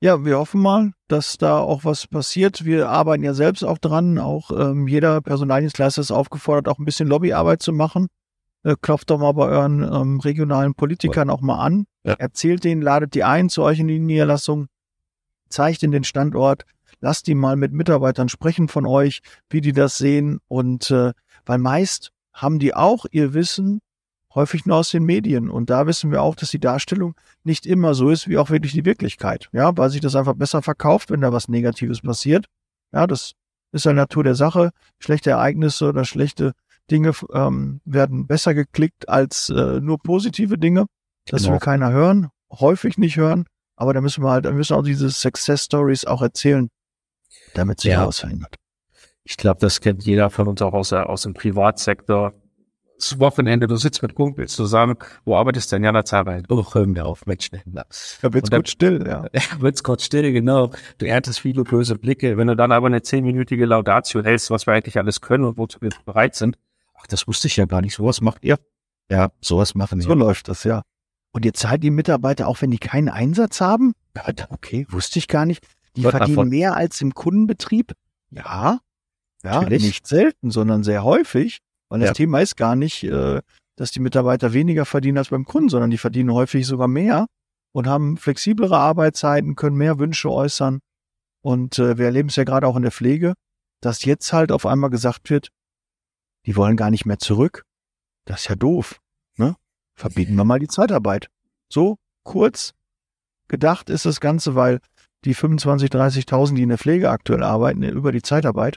Ja, 0.00 0.24
wir 0.24 0.38
hoffen 0.38 0.60
mal, 0.60 0.90
dass 1.06 1.38
da 1.38 1.58
auch 1.58 1.84
was 1.84 2.08
passiert. 2.08 2.64
Wir 2.64 2.88
arbeiten 2.88 3.22
ja 3.22 3.34
selbst 3.34 3.62
auch 3.62 3.78
dran. 3.78 4.18
Auch 4.18 4.50
ähm, 4.50 4.88
jeder 4.88 5.20
Personaldienstleister 5.20 6.00
ist 6.00 6.10
aufgefordert, 6.10 6.66
auch 6.66 6.80
ein 6.80 6.84
bisschen 6.84 7.06
Lobbyarbeit 7.06 7.62
zu 7.62 7.72
machen 7.72 8.08
äh, 8.64 8.76
klopft 8.80 9.10
doch 9.10 9.18
mal 9.18 9.32
bei 9.32 9.46
euren 9.46 9.82
ähm, 9.82 10.20
regionalen 10.20 10.74
Politikern 10.74 11.30
auch 11.30 11.40
mal 11.40 11.58
an, 11.58 11.86
ja. 12.04 12.14
erzählt 12.14 12.64
denen, 12.64 12.82
ladet 12.82 13.14
die 13.14 13.22
ein 13.22 13.48
zu 13.48 13.62
euch 13.62 13.78
in 13.78 13.88
die 13.88 13.98
Niederlassung, 13.98 14.66
zeigt 15.48 15.82
ihnen 15.82 15.92
den 15.92 16.04
Standort, 16.04 16.64
lasst 17.00 17.26
die 17.26 17.34
mal 17.34 17.56
mit 17.56 17.72
Mitarbeitern 17.72 18.28
sprechen 18.28 18.68
von 18.68 18.86
euch, 18.86 19.20
wie 19.50 19.60
die 19.60 19.72
das 19.72 19.98
sehen 19.98 20.40
und 20.48 20.90
äh, 20.90 21.12
weil 21.46 21.58
meist 21.58 22.10
haben 22.32 22.58
die 22.58 22.74
auch 22.74 23.06
ihr 23.10 23.34
Wissen 23.34 23.80
häufig 24.34 24.66
nur 24.66 24.76
aus 24.76 24.90
den 24.90 25.04
Medien 25.04 25.48
und 25.48 25.70
da 25.70 25.86
wissen 25.86 26.10
wir 26.10 26.22
auch, 26.22 26.34
dass 26.34 26.50
die 26.50 26.58
Darstellung 26.58 27.14
nicht 27.44 27.66
immer 27.66 27.94
so 27.94 28.10
ist 28.10 28.28
wie 28.28 28.38
auch 28.38 28.50
wirklich 28.50 28.72
die 28.72 28.84
Wirklichkeit, 28.84 29.48
ja, 29.52 29.76
weil 29.76 29.90
sich 29.90 30.00
das 30.00 30.16
einfach 30.16 30.34
besser 30.34 30.62
verkauft, 30.62 31.10
wenn 31.10 31.20
da 31.20 31.32
was 31.32 31.48
Negatives 31.48 32.00
passiert. 32.00 32.46
Ja, 32.92 33.06
das 33.06 33.32
ist 33.72 33.84
ja 33.84 33.92
Natur 33.92 34.24
der 34.24 34.34
Sache. 34.34 34.70
Schlechte 34.98 35.30
Ereignisse 35.30 35.88
oder 35.88 36.04
schlechte 36.04 36.52
Dinge 36.90 37.12
ähm, 37.32 37.80
werden 37.84 38.26
besser 38.26 38.54
geklickt 38.54 39.08
als 39.08 39.50
äh, 39.50 39.80
nur 39.80 39.98
positive 39.98 40.58
Dinge. 40.58 40.86
Das 41.26 41.42
genau. 41.42 41.54
will 41.54 41.60
keiner 41.60 41.90
hören, 41.90 42.28
häufig 42.52 42.98
nicht 42.98 43.16
hören. 43.16 43.46
Aber 43.76 43.92
da 43.92 44.00
müssen 44.00 44.22
wir 44.22 44.30
halt, 44.30 44.44
da 44.44 44.52
müssen 44.52 44.74
auch 44.74 44.82
diese 44.82 45.10
Success 45.10 45.64
Stories 45.64 46.04
auch 46.04 46.22
erzählen, 46.22 46.68
damit 47.54 47.80
sich 47.80 47.92
ja. 47.92 48.06
was 48.06 48.20
verändert. 48.20 48.54
Ich 49.24 49.36
glaube, 49.36 49.58
das 49.60 49.80
kennt 49.80 50.04
jeder 50.04 50.30
von 50.30 50.46
uns 50.48 50.62
auch 50.62 50.74
aus, 50.74 50.92
aus 50.92 51.22
dem 51.22 51.34
Privatsektor. 51.34 52.34
Das 52.96 53.18
Wochenende, 53.18 53.66
du 53.66 53.76
sitzt 53.76 54.02
mit 54.02 54.14
Kumpels 54.14 54.54
zusammen. 54.54 54.96
Wo 55.24 55.36
arbeitest 55.36 55.70
du 55.72 55.76
denn? 55.76 55.84
Ja, 55.84 55.92
na, 55.92 56.04
Zeit. 56.04 56.44
Oh, 56.48 56.64
hör 56.72 56.86
mir 56.86 57.04
auf, 57.04 57.26
Mensch. 57.26 57.50
Da 57.50 58.32
wird's 58.32 58.50
kurz 58.50 58.70
still, 58.70 59.04
ja. 59.06 59.26
Ja, 59.32 59.42
wird's 59.60 59.82
kurz 59.82 60.04
still, 60.04 60.32
genau. 60.32 60.70
Du 60.98 61.06
erntest 61.06 61.40
viele 61.40 61.64
böse 61.64 61.96
Blicke. 61.96 62.36
Wenn 62.36 62.46
du 62.46 62.56
dann 62.56 62.70
aber 62.72 62.86
eine 62.86 63.02
zehnminütige 63.02 63.66
Laudatio 63.66 64.22
hältst, 64.22 64.50
was 64.50 64.66
wir 64.66 64.74
eigentlich 64.74 64.96
alles 64.96 65.20
können 65.20 65.44
und 65.44 65.58
wozu 65.58 65.80
wir 65.80 65.90
bereit 66.04 66.34
sind. 66.36 66.56
Ach, 66.94 67.06
das 67.08 67.26
wusste 67.26 67.48
ich 67.48 67.56
ja 67.56 67.64
gar 67.66 67.80
nicht. 67.82 67.94
Sowas 67.94 68.20
macht 68.20 68.44
ihr. 68.44 68.58
Ja, 69.10 69.30
sowas 69.40 69.74
machen 69.74 69.98
wir. 69.98 70.04
So 70.04 70.14
läuft 70.14 70.48
das, 70.48 70.64
ja. 70.64 70.82
Und 71.32 71.44
ihr 71.44 71.52
zahlt 71.52 71.82
die 71.82 71.90
Mitarbeiter 71.90 72.46
auch, 72.46 72.62
wenn 72.62 72.70
die 72.70 72.78
keinen 72.78 73.08
Einsatz 73.08 73.60
haben? 73.60 73.94
Ja, 74.16 74.32
okay, 74.50 74.86
wusste 74.88 75.18
ich 75.18 75.26
gar 75.26 75.46
nicht. 75.46 75.66
Die 75.96 76.04
Wird 76.04 76.12
verdienen 76.12 76.36
davon- 76.36 76.48
mehr 76.48 76.76
als 76.76 77.00
im 77.00 77.12
Kundenbetrieb? 77.12 77.92
Ja. 78.30 78.78
Ja, 79.42 79.60
Natürlich. 79.60 79.82
nicht 79.84 80.06
selten, 80.06 80.50
sondern 80.50 80.84
sehr 80.84 81.02
häufig. 81.04 81.58
Weil 81.88 82.00
das 82.00 82.10
Ja. 82.10 82.14
Thema 82.14 82.40
ist 82.40 82.56
gar 82.56 82.76
nicht, 82.76 83.04
äh, 83.04 83.40
dass 83.76 83.90
die 83.90 84.00
Mitarbeiter 84.00 84.52
weniger 84.52 84.84
verdienen 84.84 85.18
als 85.18 85.28
beim 85.30 85.44
Kunden, 85.44 85.68
sondern 85.68 85.90
die 85.90 85.98
verdienen 85.98 86.32
häufig 86.32 86.66
sogar 86.66 86.88
mehr 86.88 87.26
und 87.72 87.86
haben 87.86 88.16
flexiblere 88.16 88.76
Arbeitszeiten, 88.78 89.56
können 89.56 89.76
mehr 89.76 89.98
Wünsche 89.98 90.30
äußern. 90.30 90.80
Und 91.42 91.78
äh, 91.78 91.98
wir 91.98 92.06
erleben 92.06 92.28
es 92.28 92.36
ja 92.36 92.44
gerade 92.44 92.66
auch 92.66 92.76
in 92.76 92.82
der 92.82 92.92
Pflege, 92.92 93.34
dass 93.80 94.04
jetzt 94.04 94.32
halt 94.32 94.50
auf 94.52 94.64
einmal 94.64 94.90
gesagt 94.90 95.28
wird, 95.30 95.48
die 96.46 96.56
wollen 96.56 96.76
gar 96.76 96.90
nicht 96.90 97.04
mehr 97.04 97.18
zurück. 97.18 97.64
Das 98.24 98.40
ist 98.42 98.48
ja 98.48 98.54
doof. 98.54 99.00
Ne? 99.36 99.56
Verbieten 99.94 100.34
wir 100.36 100.44
mal 100.44 100.58
die 100.58 100.68
Zeitarbeit. 100.68 101.28
So 101.68 101.96
kurz 102.22 102.72
gedacht 103.48 103.90
ist 103.90 104.06
das 104.06 104.20
Ganze, 104.20 104.54
weil 104.54 104.80
die 105.24 105.34
25.000, 105.34 105.88
30.000, 105.90 106.54
die 106.54 106.62
in 106.62 106.68
der 106.70 106.78
Pflege 106.78 107.10
aktuell 107.10 107.42
arbeiten, 107.42 107.82
über 107.82 108.12
die 108.12 108.22
Zeitarbeit, 108.22 108.76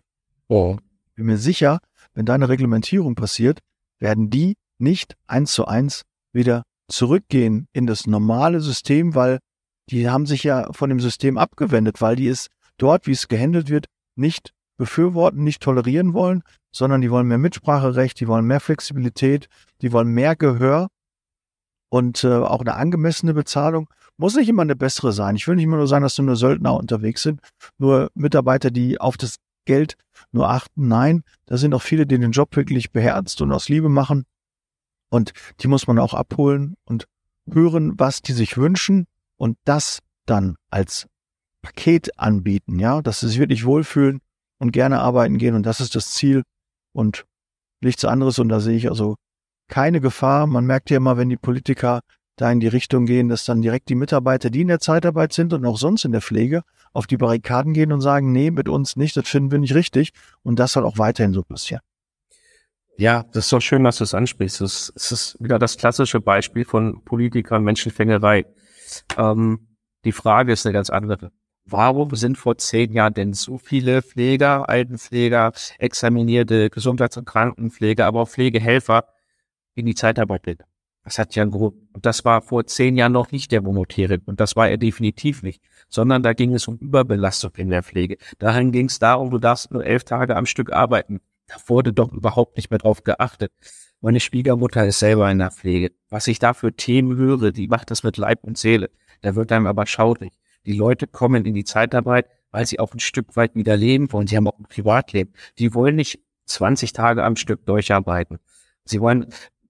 Oh. 0.50 0.78
bin 1.16 1.26
mir 1.26 1.38
sicher, 1.38 1.80
wenn 2.18 2.26
da 2.26 2.34
eine 2.34 2.50
Reglementierung 2.50 3.14
passiert, 3.14 3.60
werden 4.00 4.32
die 4.32 4.56
nicht 4.80 5.16
eins 5.28 5.52
zu 5.52 5.66
eins 5.66 6.02
wieder 6.34 6.64
zurückgehen 6.90 7.68
in 7.74 7.86
das 7.86 8.08
normale 8.08 8.60
System, 8.60 9.14
weil 9.14 9.38
die 9.92 10.10
haben 10.10 10.26
sich 10.26 10.44
ja 10.44 10.74
von 10.74 10.90
dem 10.90 11.00
System 11.00 11.38
abgewendet, 11.38 12.02
weil 12.02 12.16
die 12.16 12.28
es 12.28 12.48
dort, 12.78 13.06
wie 13.06 13.12
es 13.12 13.28
gehandelt 13.28 13.70
wird, 13.70 13.86
nicht 14.16 14.52
befürworten, 14.78 15.44
nicht 15.44 15.62
tolerieren 15.62 16.14
wollen, 16.14 16.42
sondern 16.76 17.02
die 17.02 17.12
wollen 17.12 17.28
mehr 17.28 17.38
Mitspracherecht, 17.38 18.20
die 18.20 18.28
wollen 18.28 18.46
mehr 18.46 18.62
Flexibilität, 18.62 19.48
die 19.84 19.92
wollen 19.92 20.08
mehr 20.08 20.36
Gehör 20.36 20.88
und 21.90 22.24
äh, 22.24 22.34
auch 22.34 22.62
eine 22.62 22.74
angemessene 22.74 23.36
Bezahlung. 23.36 23.90
Muss 24.18 24.36
nicht 24.36 24.50
immer 24.50 24.64
eine 24.64 24.76
bessere 24.76 25.14
sein. 25.14 25.36
Ich 25.36 25.48
will 25.48 25.56
nicht 25.56 25.66
immer 25.66 25.78
nur 25.78 25.88
sagen, 25.88 26.02
dass 26.02 26.18
nur 26.18 26.36
Söldner 26.36 26.74
unterwegs 26.74 27.22
sind, 27.22 27.42
nur 27.78 28.10
Mitarbeiter, 28.16 28.72
die 28.72 29.00
auf 29.00 29.18
das 29.18 29.36
Geld 29.68 29.96
nur 30.32 30.50
achten. 30.50 30.88
Nein, 30.88 31.24
da 31.46 31.58
sind 31.58 31.76
auch 31.76 31.82
viele, 31.82 32.08
die 32.08 32.18
den 32.18 32.32
Job 32.32 32.56
wirklich 32.56 32.92
beherzt 32.92 33.42
und 33.42 33.52
aus 33.52 33.70
Liebe 33.70 33.90
machen. 33.90 34.26
Und 35.10 35.34
die 35.60 35.68
muss 35.68 35.86
man 35.86 36.00
auch 36.00 36.16
abholen 36.16 36.76
und 36.86 37.06
hören, 37.50 38.00
was 38.00 38.22
die 38.22 38.34
sich 38.34 38.58
wünschen 38.58 39.06
und 39.38 39.58
das 39.64 40.00
dann 40.26 40.56
als 40.70 41.08
Paket 41.62 42.18
anbieten, 42.20 42.80
ja, 42.80 43.02
dass 43.02 43.20
sie 43.20 43.28
sich 43.28 43.40
wirklich 43.40 43.66
wohlfühlen 43.66 44.20
und 44.58 44.72
gerne 44.72 45.00
arbeiten 45.00 45.38
gehen 45.38 45.56
und 45.56 45.66
das 45.66 45.80
ist 45.80 45.96
das 45.96 46.12
Ziel 46.12 46.44
und 46.94 47.26
nichts 47.82 48.06
anderes 48.06 48.40
und 48.40 48.50
da 48.50 48.60
sehe 48.60 48.76
ich 48.76 48.90
also 48.90 49.16
keine 49.68 50.02
Gefahr. 50.02 50.48
Man 50.48 50.66
merkt 50.66 50.90
ja 50.90 50.98
immer, 50.98 51.18
wenn 51.18 51.30
die 51.30 51.38
Politiker 51.38 52.02
da 52.38 52.52
in 52.52 52.60
die 52.60 52.68
Richtung 52.68 53.06
gehen, 53.06 53.28
dass 53.28 53.46
dann 53.46 53.62
direkt 53.62 53.90
die 53.90 53.96
Mitarbeiter, 53.96 54.50
die 54.50 54.62
in 54.62 54.68
der 54.70 54.80
Zeitarbeit 54.80 55.34
sind 55.34 55.54
und 55.54 55.66
auch 55.66 55.78
sonst 55.78 56.06
in 56.06 56.14
der 56.14 56.22
Pflege, 56.22 56.64
auf 56.94 57.08
die 57.08 57.18
Barrikaden 57.18 57.74
gehen 57.74 57.92
und 57.92 58.02
sagen, 58.02 58.32
nee, 58.32 58.52
mit 58.52 58.70
uns 58.70 58.96
nicht, 58.96 59.18
das 59.18 59.28
finden 59.28 59.52
wir 59.52 59.60
nicht 59.60 59.76
richtig 59.76 60.14
und 60.44 60.58
das 60.58 60.72
soll 60.72 60.86
auch 60.86 60.98
weiterhin 60.98 61.34
so 61.34 61.44
passieren. 61.44 61.82
Ja, 62.98 63.24
das 63.32 63.46
ist 63.46 63.54
doch 63.54 63.62
schön, 63.62 63.84
dass 63.84 63.98
du 63.98 64.04
es 64.04 64.14
ansprichst. 64.14 64.62
Es 64.62 64.90
ist 64.90 65.38
wieder 65.40 65.60
das 65.60 65.78
klassische 65.78 66.20
Beispiel 66.20 66.66
von 66.66 67.04
Politikern, 67.04 67.64
Menschenfängerei. 67.64 68.46
Ähm, 69.18 69.68
die 70.04 70.12
Frage 70.12 70.54
ist 70.54 70.66
eine 70.66 70.74
ganz 70.74 70.90
andere. 70.90 71.32
Warum 71.66 72.16
sind 72.16 72.38
vor 72.38 72.58
zehn 72.58 72.94
Jahren 72.94 73.14
denn 73.14 73.34
so 73.34 73.58
viele 73.58 74.02
Pfleger, 74.02 74.70
Altenpfleger, 74.70 75.52
examinierte 75.80 76.70
Gesundheits- 76.70 77.18
und 77.18 77.26
Krankenpfleger, 77.26 78.06
aber 78.06 78.22
auch 78.22 78.30
Pflegehelfer 78.30 79.06
in 79.76 79.86
die 79.86 79.96
Zeitarbeit 79.96 80.44
gegangen? 80.44 80.72
Das 81.08 81.20
hat 81.20 81.36
ja 81.36 81.44
einen 81.44 81.52
Grund. 81.52 81.74
Und 81.94 82.06
das 82.06 82.26
war 82.26 82.42
vor 82.42 82.68
zehn 82.68 82.98
Jahren 82.98 83.14
noch 83.14 83.32
nicht 83.32 83.54
der 83.54 83.62
monetäre 83.62 84.20
und 84.26 84.42
das 84.42 84.58
war 84.58 84.68
er 84.68 84.76
definitiv 84.76 85.42
nicht, 85.42 85.64
sondern 85.88 86.22
da 86.22 86.34
ging 86.34 86.54
es 86.54 86.68
um 86.68 86.76
Überbelastung 86.80 87.52
in 87.56 87.70
der 87.70 87.82
Pflege. 87.82 88.18
Darin 88.40 88.74
ging 88.74 88.88
es 88.88 89.00
darum, 89.00 89.30
du 89.30 89.38
darfst 89.38 89.72
nur 89.72 89.86
elf 89.86 90.04
Tage 90.04 90.36
am 90.36 90.46
Stück 90.46 90.74
arbeiten. 90.74 91.22
Da 91.48 91.56
wurde 91.68 91.94
doch 91.94 92.12
überhaupt 92.12 92.58
nicht 92.58 92.72
mehr 92.72 92.80
drauf 92.80 93.06
geachtet. 93.06 93.54
Meine 94.02 94.20
Schwiegermutter 94.20 94.86
ist 94.86 95.00
selber 95.00 95.32
in 95.32 95.38
der 95.38 95.52
Pflege. 95.52 95.94
Was 96.10 96.28
ich 96.28 96.40
da 96.40 96.54
für 96.54 96.74
Themen 96.74 97.16
höre, 97.16 97.54
die 97.54 97.70
macht 97.70 97.90
das 97.90 98.04
mit 98.04 98.18
Leib 98.18 98.44
und 98.44 98.58
Seele. 98.58 98.90
Da 99.22 99.34
wird 99.34 99.54
einem 99.54 99.68
aber 99.68 99.86
schaurig. 99.86 100.34
Die 100.66 100.74
Leute 100.74 101.08
kommen 101.08 101.46
in 101.46 101.54
die 101.54 101.64
Zeitarbeit, 101.64 102.26
weil 102.52 102.66
sie 102.66 102.82
auch 102.82 102.94
ein 102.94 103.00
Stück 103.00 103.38
weit 103.38 103.56
wieder 103.56 103.78
leben 103.78 104.12
wollen. 104.12 104.28
Sie 104.28 104.36
haben 104.36 104.50
auch 104.50 104.60
ein 104.60 104.66
Privatleben. 104.66 105.32
Die 105.58 105.74
wollen 105.74 105.96
nicht 105.96 106.20
20 106.48 106.92
Tage 106.92 107.24
am 107.24 107.38
Stück 107.38 107.66
durcharbeiten. 107.66 108.40
Sie 108.84 109.00
wollen 109.02 109.28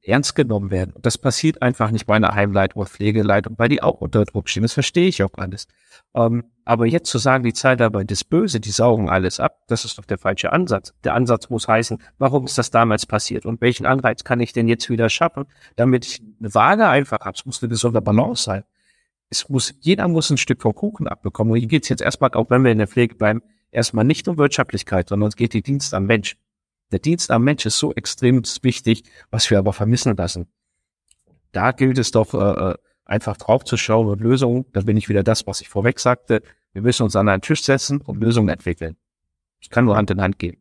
ernst 0.07 0.35
genommen 0.35 0.71
werden. 0.71 0.91
Und 0.93 1.05
das 1.05 1.17
passiert 1.17 1.61
einfach 1.61 1.91
nicht 1.91 2.05
bei 2.05 2.15
einer 2.15 2.33
Heimleitung 2.33 2.81
oder 2.81 2.89
Pflegeleitung, 2.89 3.55
weil 3.57 3.69
die 3.69 3.83
auch 3.83 4.01
unter 4.01 4.23
Druck 4.25 4.49
stehen. 4.49 4.63
Das 4.63 4.73
verstehe 4.73 5.07
ich 5.07 5.21
auch 5.23 5.33
alles. 5.33 5.67
Ähm, 6.15 6.45
aber 6.65 6.85
jetzt 6.85 7.09
zu 7.09 7.17
sagen, 7.17 7.43
die 7.43 7.53
Zeitarbeit 7.53 8.11
ist 8.11 8.25
böse, 8.25 8.59
die 8.59 8.71
saugen 8.71 9.09
alles 9.09 9.39
ab, 9.39 9.59
das 9.67 9.85
ist 9.85 9.97
doch 9.97 10.05
der 10.05 10.17
falsche 10.17 10.51
Ansatz. 10.51 10.93
Der 11.03 11.13
Ansatz 11.13 11.49
muss 11.49 11.67
heißen, 11.67 11.97
warum 12.17 12.45
ist 12.45 12.57
das 12.57 12.71
damals 12.71 13.05
passiert 13.05 13.45
und 13.45 13.61
welchen 13.61 13.85
Anreiz 13.85 14.23
kann 14.23 14.39
ich 14.39 14.53
denn 14.53 14.67
jetzt 14.67 14.89
wieder 14.89 15.09
schaffen, 15.09 15.45
damit 15.75 16.05
ich 16.05 16.21
eine 16.39 16.53
Waage 16.53 16.87
einfach 16.87 17.19
habe. 17.21 17.35
Es 17.35 17.45
muss 17.45 17.61
eine 17.61 17.69
gesunde 17.69 18.01
Balance 18.01 18.43
sein. 18.43 18.63
Es 19.29 19.49
muss, 19.49 19.73
jeder 19.81 20.07
muss 20.07 20.29
ein 20.29 20.37
Stück 20.37 20.61
vom 20.61 20.73
Kuchen 20.73 21.07
abbekommen. 21.07 21.51
Und 21.51 21.59
hier 21.59 21.67
geht 21.67 21.83
es 21.83 21.89
jetzt 21.89 22.01
erstmal, 22.01 22.31
auch 22.33 22.49
wenn 22.49 22.63
wir 22.63 22.71
in 22.71 22.77
der 22.77 22.87
Pflege 22.87 23.15
bleiben, 23.15 23.41
erstmal 23.71 24.05
nicht 24.05 24.27
um 24.27 24.37
Wirtschaftlichkeit, 24.37 25.09
sondern 25.09 25.27
es 25.27 25.35
geht 25.35 25.53
die 25.53 25.61
Dienst 25.61 25.93
am 25.93 26.05
Mensch. 26.05 26.37
Der 26.91 26.99
Dienst 26.99 27.31
am 27.31 27.43
Mensch 27.43 27.65
ist 27.65 27.79
so 27.79 27.93
extrem 27.93 28.43
wichtig, 28.61 29.03
was 29.29 29.49
wir 29.49 29.59
aber 29.59 29.73
vermissen 29.73 30.15
lassen. 30.15 30.47
Da 31.51 31.71
gilt 31.71 31.97
es 31.97 32.11
doch, 32.11 32.33
äh, 32.33 32.75
einfach 33.07 33.37
drauf 33.37 33.63
zu 33.63 33.77
schauen 33.77 34.07
und 34.07 34.21
Lösungen, 34.21 34.65
da 34.73 34.81
bin 34.81 34.97
ich 34.97 35.09
wieder 35.09 35.23
das, 35.23 35.47
was 35.47 35.61
ich 35.61 35.69
vorweg 35.69 35.99
sagte. 35.99 36.43
Wir 36.73 36.81
müssen 36.81 37.03
uns 37.03 37.15
an 37.15 37.29
einen 37.29 37.41
Tisch 37.41 37.63
setzen 37.63 38.01
und 38.01 38.19
Lösungen 38.21 38.49
entwickeln. 38.49 38.97
Ich 39.59 39.69
kann 39.69 39.85
nur 39.85 39.95
Hand 39.95 40.11
in 40.11 40.21
Hand 40.21 40.39
gehen. 40.39 40.57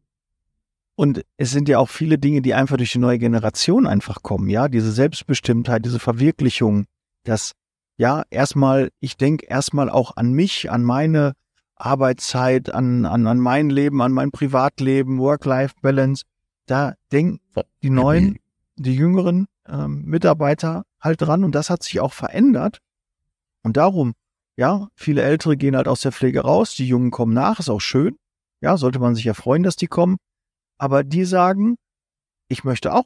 Und 0.94 1.24
es 1.36 1.50
sind 1.50 1.68
ja 1.68 1.78
auch 1.78 1.90
viele 1.90 2.18
Dinge, 2.18 2.40
die 2.40 2.54
einfach 2.54 2.78
durch 2.78 2.92
die 2.92 2.98
neue 2.98 3.18
Generation 3.18 3.86
einfach 3.86 4.22
kommen, 4.22 4.48
ja, 4.48 4.68
diese 4.68 4.92
Selbstbestimmtheit, 4.92 5.84
diese 5.84 5.98
Verwirklichung, 5.98 6.86
das, 7.24 7.52
ja, 7.98 8.24
erstmal, 8.30 8.90
ich 9.00 9.18
denke 9.18 9.46
erstmal 9.46 9.90
auch 9.90 10.16
an 10.16 10.32
mich, 10.32 10.70
an 10.70 10.84
meine 10.84 11.34
Arbeitszeit, 11.76 12.72
an, 12.72 13.04
an, 13.04 13.26
an 13.26 13.38
mein 13.38 13.70
Leben, 13.70 14.02
an 14.02 14.12
mein 14.12 14.30
Privatleben, 14.30 15.18
Work-Life-Balance. 15.18 16.24
Da 16.66 16.94
denken 17.12 17.40
die 17.82 17.90
neuen, 17.90 18.38
die 18.76 18.96
jüngeren 18.96 19.46
ähm, 19.68 20.04
Mitarbeiter 20.04 20.84
halt 21.00 21.22
dran 21.22 21.44
und 21.44 21.54
das 21.54 21.70
hat 21.70 21.82
sich 21.82 22.00
auch 22.00 22.12
verändert. 22.12 22.78
Und 23.62 23.76
darum, 23.76 24.14
ja, 24.56 24.88
viele 24.94 25.22
Ältere 25.22 25.56
gehen 25.56 25.76
halt 25.76 25.88
aus 25.88 26.00
der 26.00 26.12
Pflege 26.12 26.40
raus, 26.40 26.74
die 26.74 26.88
Jungen 26.88 27.10
kommen 27.10 27.34
nach, 27.34 27.60
ist 27.60 27.68
auch 27.68 27.80
schön. 27.80 28.16
Ja, 28.60 28.76
sollte 28.76 28.98
man 28.98 29.14
sich 29.14 29.24
ja 29.24 29.34
freuen, 29.34 29.62
dass 29.62 29.76
die 29.76 29.86
kommen. 29.86 30.16
Aber 30.78 31.04
die 31.04 31.24
sagen, 31.24 31.76
ich 32.48 32.64
möchte 32.64 32.92
auch 32.92 33.04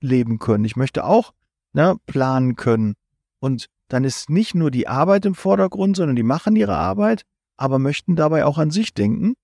leben 0.00 0.38
können, 0.38 0.64
ich 0.64 0.76
möchte 0.76 1.04
auch 1.04 1.32
ne, 1.72 1.96
planen 2.06 2.56
können. 2.56 2.94
Und 3.40 3.66
dann 3.88 4.04
ist 4.04 4.30
nicht 4.30 4.54
nur 4.54 4.70
die 4.70 4.88
Arbeit 4.88 5.26
im 5.26 5.34
Vordergrund, 5.34 5.96
sondern 5.96 6.16
die 6.16 6.22
machen 6.22 6.56
ihre 6.56 6.76
Arbeit, 6.76 7.22
aber 7.56 7.78
möchten 7.78 8.16
dabei 8.16 8.44
auch 8.44 8.58
an 8.58 8.70
sich 8.70 8.94
denken. 8.94 9.34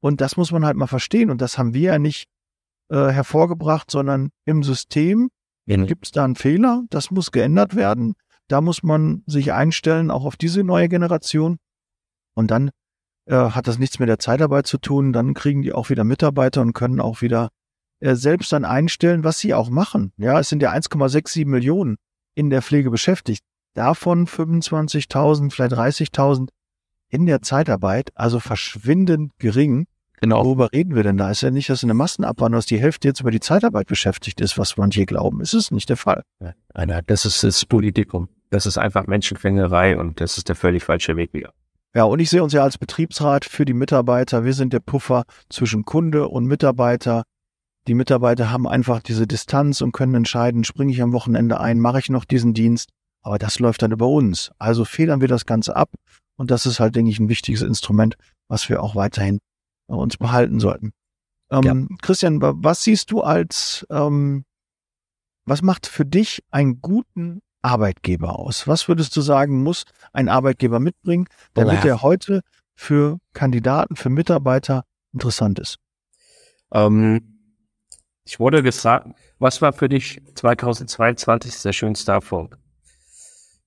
Und 0.00 0.20
das 0.20 0.36
muss 0.36 0.52
man 0.52 0.64
halt 0.64 0.76
mal 0.76 0.86
verstehen. 0.86 1.30
Und 1.30 1.40
das 1.40 1.58
haben 1.58 1.74
wir 1.74 1.92
ja 1.92 1.98
nicht 1.98 2.26
äh, 2.90 3.08
hervorgebracht, 3.08 3.90
sondern 3.90 4.30
im 4.44 4.62
System 4.62 5.30
gibt 5.86 6.06
es 6.06 6.10
da 6.10 6.24
einen 6.24 6.34
Fehler, 6.34 6.82
das 6.90 7.10
muss 7.10 7.30
geändert 7.30 7.76
werden. 7.76 8.14
Da 8.48 8.60
muss 8.60 8.82
man 8.82 9.22
sich 9.26 9.52
einstellen, 9.52 10.10
auch 10.10 10.24
auf 10.24 10.36
diese 10.36 10.64
neue 10.64 10.88
Generation. 10.88 11.58
Und 12.34 12.50
dann 12.50 12.70
äh, 13.26 13.34
hat 13.36 13.68
das 13.68 13.78
nichts 13.78 13.98
mit 13.98 14.08
der 14.08 14.18
Zeitarbeit 14.18 14.66
zu 14.66 14.78
tun. 14.78 15.12
Dann 15.12 15.34
kriegen 15.34 15.62
die 15.62 15.72
auch 15.72 15.88
wieder 15.88 16.04
Mitarbeiter 16.04 16.60
und 16.60 16.72
können 16.72 17.00
auch 17.00 17.22
wieder 17.22 17.48
äh, 18.00 18.16
selbst 18.16 18.52
dann 18.52 18.64
einstellen, 18.64 19.24
was 19.24 19.38
sie 19.38 19.54
auch 19.54 19.70
machen. 19.70 20.12
Ja, 20.16 20.40
es 20.40 20.48
sind 20.48 20.62
ja 20.62 20.72
1,67 20.72 21.46
Millionen 21.46 21.96
in 22.34 22.50
der 22.50 22.62
Pflege 22.62 22.90
beschäftigt. 22.90 23.44
Davon 23.74 24.26
25.000, 24.26 25.50
vielleicht 25.50 25.72
30.000 25.72 26.48
in 27.12 27.26
der 27.26 27.42
Zeitarbeit, 27.42 28.10
also 28.14 28.40
verschwindend 28.40 29.32
gering. 29.38 29.86
Genau. 30.20 30.44
Worüber 30.44 30.72
reden 30.72 30.94
wir 30.94 31.02
denn 31.02 31.16
da? 31.16 31.30
Ist 31.30 31.42
ja 31.42 31.50
nicht, 31.50 31.68
dass 31.68 31.82
eine 31.82 31.94
Massenabwanderung, 31.94 32.58
dass 32.58 32.66
die 32.66 32.80
Hälfte 32.80 33.08
jetzt 33.08 33.20
über 33.20 33.30
die 33.30 33.40
Zeitarbeit 33.40 33.88
beschäftigt 33.88 34.40
ist, 34.40 34.56
was 34.56 34.76
manche 34.76 35.04
glauben. 35.04 35.40
Es 35.40 35.52
ist 35.52 35.72
nicht 35.72 35.88
der 35.88 35.96
Fall. 35.96 36.22
Nein, 36.38 36.54
nein, 36.74 37.02
das 37.06 37.26
ist 37.26 37.42
das 37.42 37.64
Politikum. 37.66 38.28
Das 38.50 38.66
ist 38.66 38.78
einfach 38.78 39.06
Menschenfängerei 39.06 39.98
und 39.98 40.20
das 40.20 40.38
ist 40.38 40.48
der 40.48 40.56
völlig 40.56 40.84
falsche 40.84 41.16
Weg 41.16 41.34
wieder. 41.34 41.52
Ja, 41.94 42.04
und 42.04 42.20
ich 42.20 42.30
sehe 42.30 42.42
uns 42.42 42.52
ja 42.52 42.62
als 42.62 42.78
Betriebsrat 42.78 43.44
für 43.44 43.64
die 43.64 43.74
Mitarbeiter. 43.74 44.44
Wir 44.44 44.54
sind 44.54 44.72
der 44.72 44.80
Puffer 44.80 45.24
zwischen 45.50 45.84
Kunde 45.84 46.28
und 46.28 46.46
Mitarbeiter. 46.46 47.24
Die 47.88 47.94
Mitarbeiter 47.94 48.50
haben 48.50 48.66
einfach 48.66 49.02
diese 49.02 49.26
Distanz 49.26 49.80
und 49.80 49.92
können 49.92 50.14
entscheiden, 50.14 50.64
springe 50.64 50.92
ich 50.92 51.02
am 51.02 51.12
Wochenende 51.12 51.60
ein, 51.60 51.80
mache 51.80 51.98
ich 51.98 52.08
noch 52.08 52.24
diesen 52.24 52.54
Dienst. 52.54 52.90
Aber 53.22 53.38
das 53.38 53.58
läuft 53.58 53.82
dann 53.82 53.92
über 53.92 54.06
uns. 54.06 54.52
Also 54.58 54.84
federn 54.84 55.20
wir 55.20 55.28
das 55.28 55.46
Ganze 55.46 55.76
ab. 55.76 55.90
Und 56.36 56.50
das 56.50 56.66
ist 56.66 56.80
halt, 56.80 56.96
denke 56.96 57.10
ich, 57.10 57.18
ein 57.18 57.28
wichtiges 57.28 57.62
Instrument, 57.62 58.16
was 58.48 58.68
wir 58.68 58.82
auch 58.82 58.94
weiterhin 58.94 59.38
äh, 59.88 59.94
uns 59.94 60.16
behalten 60.16 60.60
sollten. 60.60 60.92
Ähm, 61.50 61.62
ja. 61.62 61.96
Christian, 62.00 62.40
was 62.40 62.82
siehst 62.82 63.10
du 63.10 63.20
als, 63.20 63.86
ähm, 63.90 64.44
was 65.44 65.62
macht 65.62 65.86
für 65.86 66.06
dich 66.06 66.42
einen 66.50 66.80
guten 66.80 67.42
Arbeitgeber 67.60 68.38
aus? 68.38 68.66
Was 68.66 68.88
würdest 68.88 69.16
du 69.16 69.20
sagen, 69.20 69.62
muss 69.62 69.84
ein 70.12 70.28
Arbeitgeber 70.28 70.80
mitbringen, 70.80 71.26
damit 71.54 71.84
er 71.84 72.02
heute 72.02 72.42
für 72.74 73.18
Kandidaten, 73.34 73.96
für 73.96 74.10
Mitarbeiter 74.10 74.84
interessant 75.12 75.58
ist? 75.58 75.78
Ähm, 76.72 77.32
ich 78.24 78.40
wurde 78.40 78.62
gefragt, 78.62 79.08
was 79.38 79.60
war 79.60 79.72
für 79.72 79.88
dich 79.88 80.22
2022 80.34 81.62
der 81.62 81.72
schönste 81.72 82.12
Erfolg? 82.12 82.58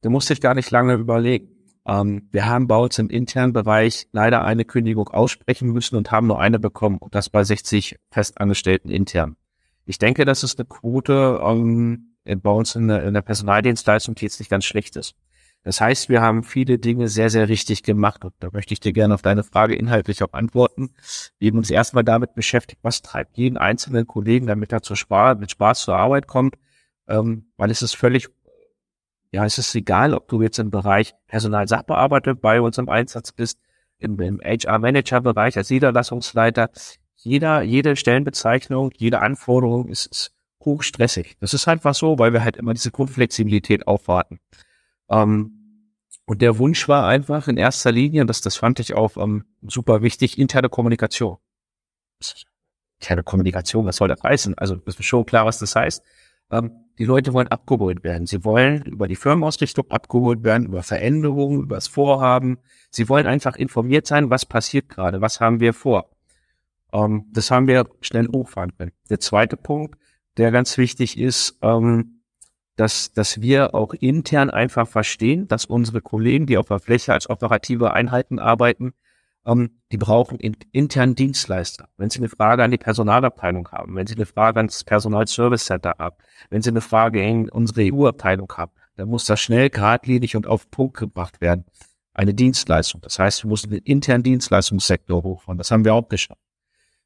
Du 0.01 0.10
musst 0.10 0.30
dich 0.30 0.41
gar 0.41 0.54
nicht 0.54 0.71
lange 0.71 0.93
überlegen. 0.93 1.55
Ähm, 1.88 2.28
wir 2.32 2.45
haben 2.45 2.67
bei 2.67 2.78
uns 2.78 2.98
im 3.00 3.10
internen 3.10 3.54
Bereich 3.54 4.08
leider 4.12 4.43
eine 4.43 4.65
Kündigung 4.65 5.08
aussprechen 5.10 5.71
müssen 5.71 5.95
und 5.95 6.12
haben 6.12 6.28
nur 6.28 6.39
eine 6.39 6.60
bekommen 6.60 6.98
und 6.98 7.15
das 7.15 7.30
bei 7.30 7.43
60 7.43 7.98
Festangestellten 8.12 8.89
intern. 8.89 9.38
Ich 9.86 10.00
denke, 10.00 10.26
das 10.26 10.43
ist 10.43 10.60
eine 10.60 10.67
Quote 10.67 11.39
ähm, 11.43 12.15
bei 12.26 12.50
uns 12.50 12.76
in 12.76 12.88
der, 12.88 13.04
in 13.04 13.13
der 13.13 13.21
Personaldienstleistung, 13.21 14.15
die 14.15 14.26
jetzt 14.26 14.39
nicht 14.39 14.50
ganz 14.50 14.65
schlecht 14.65 14.95
ist. 14.95 15.15
Das 15.65 15.82
heißt, 15.82 16.10
wir 16.10 16.21
haben 16.21 16.43
viele 16.43 16.78
Dinge 16.78 17.08
sehr, 17.08 17.32
sehr 17.32 17.50
richtig 17.50 17.82
gemacht 17.82 18.24
und 18.24 18.34
da 18.39 18.50
möchte 18.54 18.74
ich 18.74 18.80
dir 18.80 18.93
gerne 18.93 19.15
auf 19.15 19.24
deine 19.24 19.43
Frage 19.43 19.76
inhaltlich 19.76 20.21
auch 20.24 20.34
antworten. 20.34 20.91
Wir 21.39 21.50
haben 21.50 21.58
uns 21.58 21.71
erstmal 21.71 22.04
damit 22.04 22.36
beschäftigt, 22.36 22.82
was 22.84 23.02
treibt 23.02 23.36
jeden 23.38 23.58
einzelnen 23.58 24.06
Kollegen, 24.06 24.45
damit 24.45 24.71
er 24.71 24.84
zur 24.84 24.95
Spaß, 24.95 25.39
mit 25.39 25.50
Spaß 25.50 25.82
zur 25.82 25.95
Arbeit 25.98 26.28
kommt, 26.28 26.56
ähm, 27.08 27.48
weil 27.58 27.71
es 27.71 27.82
ist 27.82 27.95
völlig 27.95 28.30
ja, 29.36 29.43
es 29.43 29.58
ist 29.58 29.76
egal, 29.76 30.13
ob 30.13 30.30
du 30.30 30.41
jetzt 30.41 30.60
im 30.60 30.71
Bereich 30.71 31.13
Personalsachbearbeiter 31.28 32.36
bei 32.36 32.62
uns 32.62 32.78
im 32.78 32.88
Einsatz 32.88 33.34
bist, 33.34 33.60
im, 33.98 34.17
im 34.21 34.39
HR-Manager-Bereich 34.39 35.58
als 35.58 35.69
Niederlassungsleiter. 35.69 36.69
Jeder, 37.17 37.62
jede 37.62 37.98
Stellenbezeichnung, 37.98 38.91
jede 38.95 39.19
Anforderung 39.19 39.89
ist, 39.89 40.06
ist 40.06 40.32
hochstressig. 40.63 41.36
Das 41.41 41.54
ist 41.54 41.67
einfach 41.67 41.93
so, 41.93 42.17
weil 42.17 42.32
wir 42.32 42.45
halt 42.45 42.56
immer 42.56 42.74
diese 42.74 42.91
Grundflexibilität 42.91 43.88
aufwarten. 43.88 44.39
Ähm, 45.10 45.91
und 46.26 46.41
der 46.41 46.58
Wunsch 46.58 46.88
war 46.88 47.06
einfach 47.06 47.50
in 47.50 47.58
erster 47.58 47.91
Linie, 47.91 48.26
das, 48.26 48.39
das 48.39 48.56
fand 48.56 48.80
ich 48.80 48.93
auch 48.93 49.17
ähm, 49.17 49.43
super 49.67 50.02
wichtig, 50.02 50.39
interne 50.39 50.69
Kommunikation. 50.69 51.38
Interne 53.02 53.24
Kommunikation, 53.24 53.86
was 53.86 53.98
soll 53.98 54.08
das 54.08 54.24
heißen? 54.24 54.58
Also, 54.58 54.78
das 54.78 54.98
ist 54.98 55.06
schon 55.06 55.26
klar, 55.26 55.45
was 55.45 55.60
das 55.60 55.76
heißt. 55.76 56.02
Ähm, 56.52 56.85
die 56.98 57.06
Leute 57.06 57.34
wollen 57.34 57.48
abgeholt 57.48 58.04
werden. 58.04 58.26
Sie 58.26 58.44
wollen 58.46 58.84
über 58.84 59.08
die 59.08 59.16
Firmenausrichtung 59.16 59.90
abgeholt 59.90 60.44
werden, 60.44 60.68
über 60.68 60.84
Veränderungen, 60.84 61.64
über 61.64 61.76
das 61.76 61.88
Vorhaben. 61.88 62.58
Sie 62.90 63.10
wollen 63.10 63.28
einfach 63.28 63.56
informiert 63.56 64.08
sein, 64.08 64.30
was 64.30 64.46
passiert 64.46 64.90
gerade, 64.90 65.22
was 65.22 65.42
haben 65.42 65.60
wir 65.60 65.74
vor. 65.74 66.10
Ähm, 66.94 67.26
das 67.34 67.52
haben 67.52 67.68
wir 67.68 67.88
schnell 68.02 68.28
hochfahren 68.28 68.76
können. 68.78 68.92
Der 69.10 69.20
zweite 69.20 69.58
Punkt, 69.58 70.00
der 70.38 70.52
ganz 70.52 70.78
wichtig 70.78 71.20
ist, 71.20 71.58
ähm, 71.62 72.22
dass, 72.78 73.14
dass 73.14 73.42
wir 73.42 73.74
auch 73.74 73.94
intern 73.94 74.50
einfach 74.50 74.88
verstehen, 74.88 75.48
dass 75.48 75.66
unsere 75.66 76.02
Kollegen, 76.02 76.46
die 76.46 76.58
auf 76.58 76.68
der 76.68 76.80
Fläche 76.80 77.14
als 77.14 77.30
operative 77.30 77.94
Einheiten 77.94 78.40
arbeiten, 78.40 78.94
ähm, 79.46 79.82
die 79.92 79.98
brauchen 79.98 80.40
in, 80.40 80.58
internen 80.72 81.16
Dienstleister. 81.16 81.90
Wenn 81.98 82.10
Sie 82.10 82.20
eine 82.20 82.30
Frage 82.30 82.64
an 82.64 82.72
die 82.72 82.78
Personalabteilung 82.78 83.70
haben, 83.72 83.96
wenn 83.96 84.08
Sie 84.08 84.16
eine 84.16 84.26
Frage 84.26 84.58
ans 84.58 84.84
Personalservice 84.84 85.66
Center 85.66 85.96
haben, 86.00 86.16
wenn 86.50 86.62
Sie 86.62 86.70
eine 86.70 86.82
Frage 86.82 87.22
in 87.22 87.50
unsere 87.50 87.94
EU-Abteilung 87.94 88.52
haben, 88.56 88.72
dann 88.96 89.10
muss 89.10 89.26
das 89.26 89.40
schnell, 89.40 89.70
geradlinig 89.70 90.36
und 90.36 90.48
auf 90.48 90.70
Punkt 90.72 90.98
gebracht 90.98 91.42
werden. 91.42 91.66
Eine 92.14 92.34
Dienstleistung. 92.34 93.02
Das 93.02 93.20
heißt, 93.20 93.44
wir 93.44 93.50
müssen 93.50 93.70
den 93.70 93.80
internen 93.80 94.24
Dienstleistungssektor 94.24 95.22
hochfahren. 95.22 95.58
Das 95.58 95.70
haben 95.72 95.84
wir 95.84 95.94
auch 95.94 96.08
geschafft. 96.08 96.40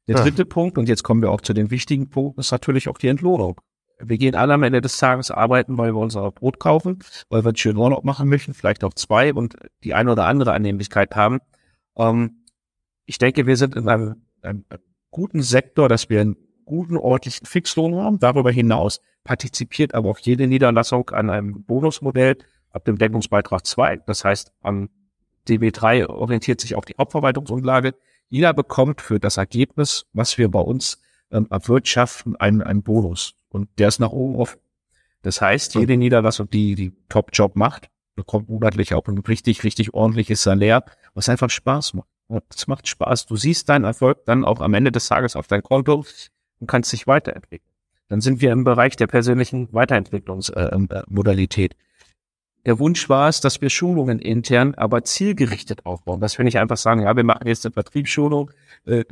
Der 0.06 0.16
ja. 0.16 0.22
dritte 0.22 0.44
Punkt, 0.44 0.78
und 0.78 0.88
jetzt 0.88 1.02
kommen 1.02 1.20
wir 1.20 1.30
auch 1.30 1.40
zu 1.40 1.52
den 1.52 1.70
wichtigen 1.70 2.10
Punkten, 2.10 2.40
ist 2.40 2.52
natürlich 2.52 2.88
auch 2.88 2.98
die 2.98 3.08
Entlohnung. 3.08 3.60
Wir 4.02 4.18
gehen 4.18 4.34
alle 4.34 4.54
am 4.54 4.62
Ende 4.62 4.80
des 4.80 4.96
Tages 4.96 5.30
arbeiten, 5.30 5.76
weil 5.76 5.92
wir 5.92 6.00
unser 6.00 6.30
Brot 6.30 6.58
kaufen, 6.58 7.00
weil 7.28 7.44
wir 7.44 7.48
einen 7.48 7.56
schönen 7.56 7.76
Urlaub 7.76 8.04
machen 8.04 8.28
möchten, 8.28 8.54
vielleicht 8.54 8.82
auch 8.82 8.94
zwei 8.94 9.34
und 9.34 9.56
die 9.84 9.92
eine 9.92 10.12
oder 10.12 10.24
andere 10.24 10.52
Annehmlichkeit 10.52 11.14
haben. 11.16 11.40
Ähm, 12.00 12.44
ich 13.04 13.18
denke, 13.18 13.46
wir 13.46 13.56
sind 13.56 13.76
in 13.76 13.88
einem, 13.88 14.22
einem, 14.42 14.64
guten 15.10 15.42
Sektor, 15.42 15.88
dass 15.88 16.08
wir 16.08 16.20
einen 16.20 16.36
guten 16.64 16.96
ordentlichen 16.96 17.46
Fixlohn 17.46 17.96
haben. 17.96 18.20
Darüber 18.20 18.52
hinaus 18.52 19.00
partizipiert 19.24 19.94
aber 19.94 20.08
auch 20.10 20.18
jede 20.18 20.46
Niederlassung 20.46 21.10
an 21.10 21.30
einem 21.30 21.64
Bonusmodell 21.64 22.38
ab 22.70 22.84
dem 22.84 22.96
Deckungsbeitrag 22.96 23.66
2. 23.66 23.96
Das 24.06 24.24
heißt, 24.24 24.52
am 24.62 24.88
DB3 25.48 26.06
orientiert 26.06 26.60
sich 26.60 26.76
auf 26.76 26.84
die 26.84 26.94
Hauptverwaltungsumlage. 26.96 27.94
Jeder 28.28 28.54
bekommt 28.54 29.00
für 29.00 29.18
das 29.18 29.36
Ergebnis, 29.36 30.06
was 30.12 30.38
wir 30.38 30.48
bei 30.48 30.60
uns 30.60 31.02
ähm, 31.32 31.48
erwirtschaften, 31.50 32.36
einen, 32.36 32.62
einen 32.62 32.84
Bonus. 32.84 33.34
Und 33.48 33.68
der 33.78 33.88
ist 33.88 33.98
nach 33.98 34.12
oben 34.12 34.36
offen. 34.36 34.60
Das 35.22 35.40
heißt, 35.40 35.74
jede 35.74 35.96
Niederlassung, 35.96 36.48
die 36.48 36.76
die 36.76 36.92
Top-Job 37.08 37.56
macht, 37.56 37.90
bekommt 38.14 38.48
monatlich 38.48 38.94
auch 38.94 39.06
ein 39.08 39.18
richtig, 39.18 39.64
richtig 39.64 39.92
ordentliches 39.92 40.42
Salär, 40.42 40.84
was 41.14 41.28
einfach 41.28 41.50
Spaß 41.50 41.94
macht. 41.94 42.08
Es 42.54 42.66
macht 42.66 42.88
Spaß. 42.88 43.26
Du 43.26 43.36
siehst 43.36 43.68
deinen 43.68 43.84
Erfolg 43.84 44.24
dann 44.24 44.44
auch 44.44 44.60
am 44.60 44.74
Ende 44.74 44.92
des 44.92 45.08
Tages 45.08 45.36
auf 45.36 45.48
dein 45.48 45.62
Konto 45.62 46.04
und 46.60 46.66
kannst 46.66 46.92
dich 46.92 47.06
weiterentwickeln. 47.06 47.70
Dann 48.08 48.20
sind 48.20 48.40
wir 48.40 48.52
im 48.52 48.64
Bereich 48.64 48.96
der 48.96 49.06
persönlichen 49.06 49.72
Weiterentwicklungsmodalität. 49.72 51.72
Äh, 51.72 51.76
der 52.66 52.78
Wunsch 52.78 53.08
war 53.08 53.28
es, 53.28 53.40
dass 53.40 53.60
wir 53.60 53.70
Schulungen 53.70 54.18
intern, 54.18 54.74
aber 54.74 55.02
zielgerichtet 55.04 55.86
aufbauen. 55.86 56.20
Dass 56.20 56.36
wir 56.36 56.44
nicht 56.44 56.58
einfach 56.58 56.76
sagen, 56.76 57.02
ja, 57.02 57.16
wir 57.16 57.24
machen 57.24 57.46
jetzt 57.46 57.64
eine 57.64 57.72
Vertriebsschulung, 57.72 58.50
äh, 58.84 59.04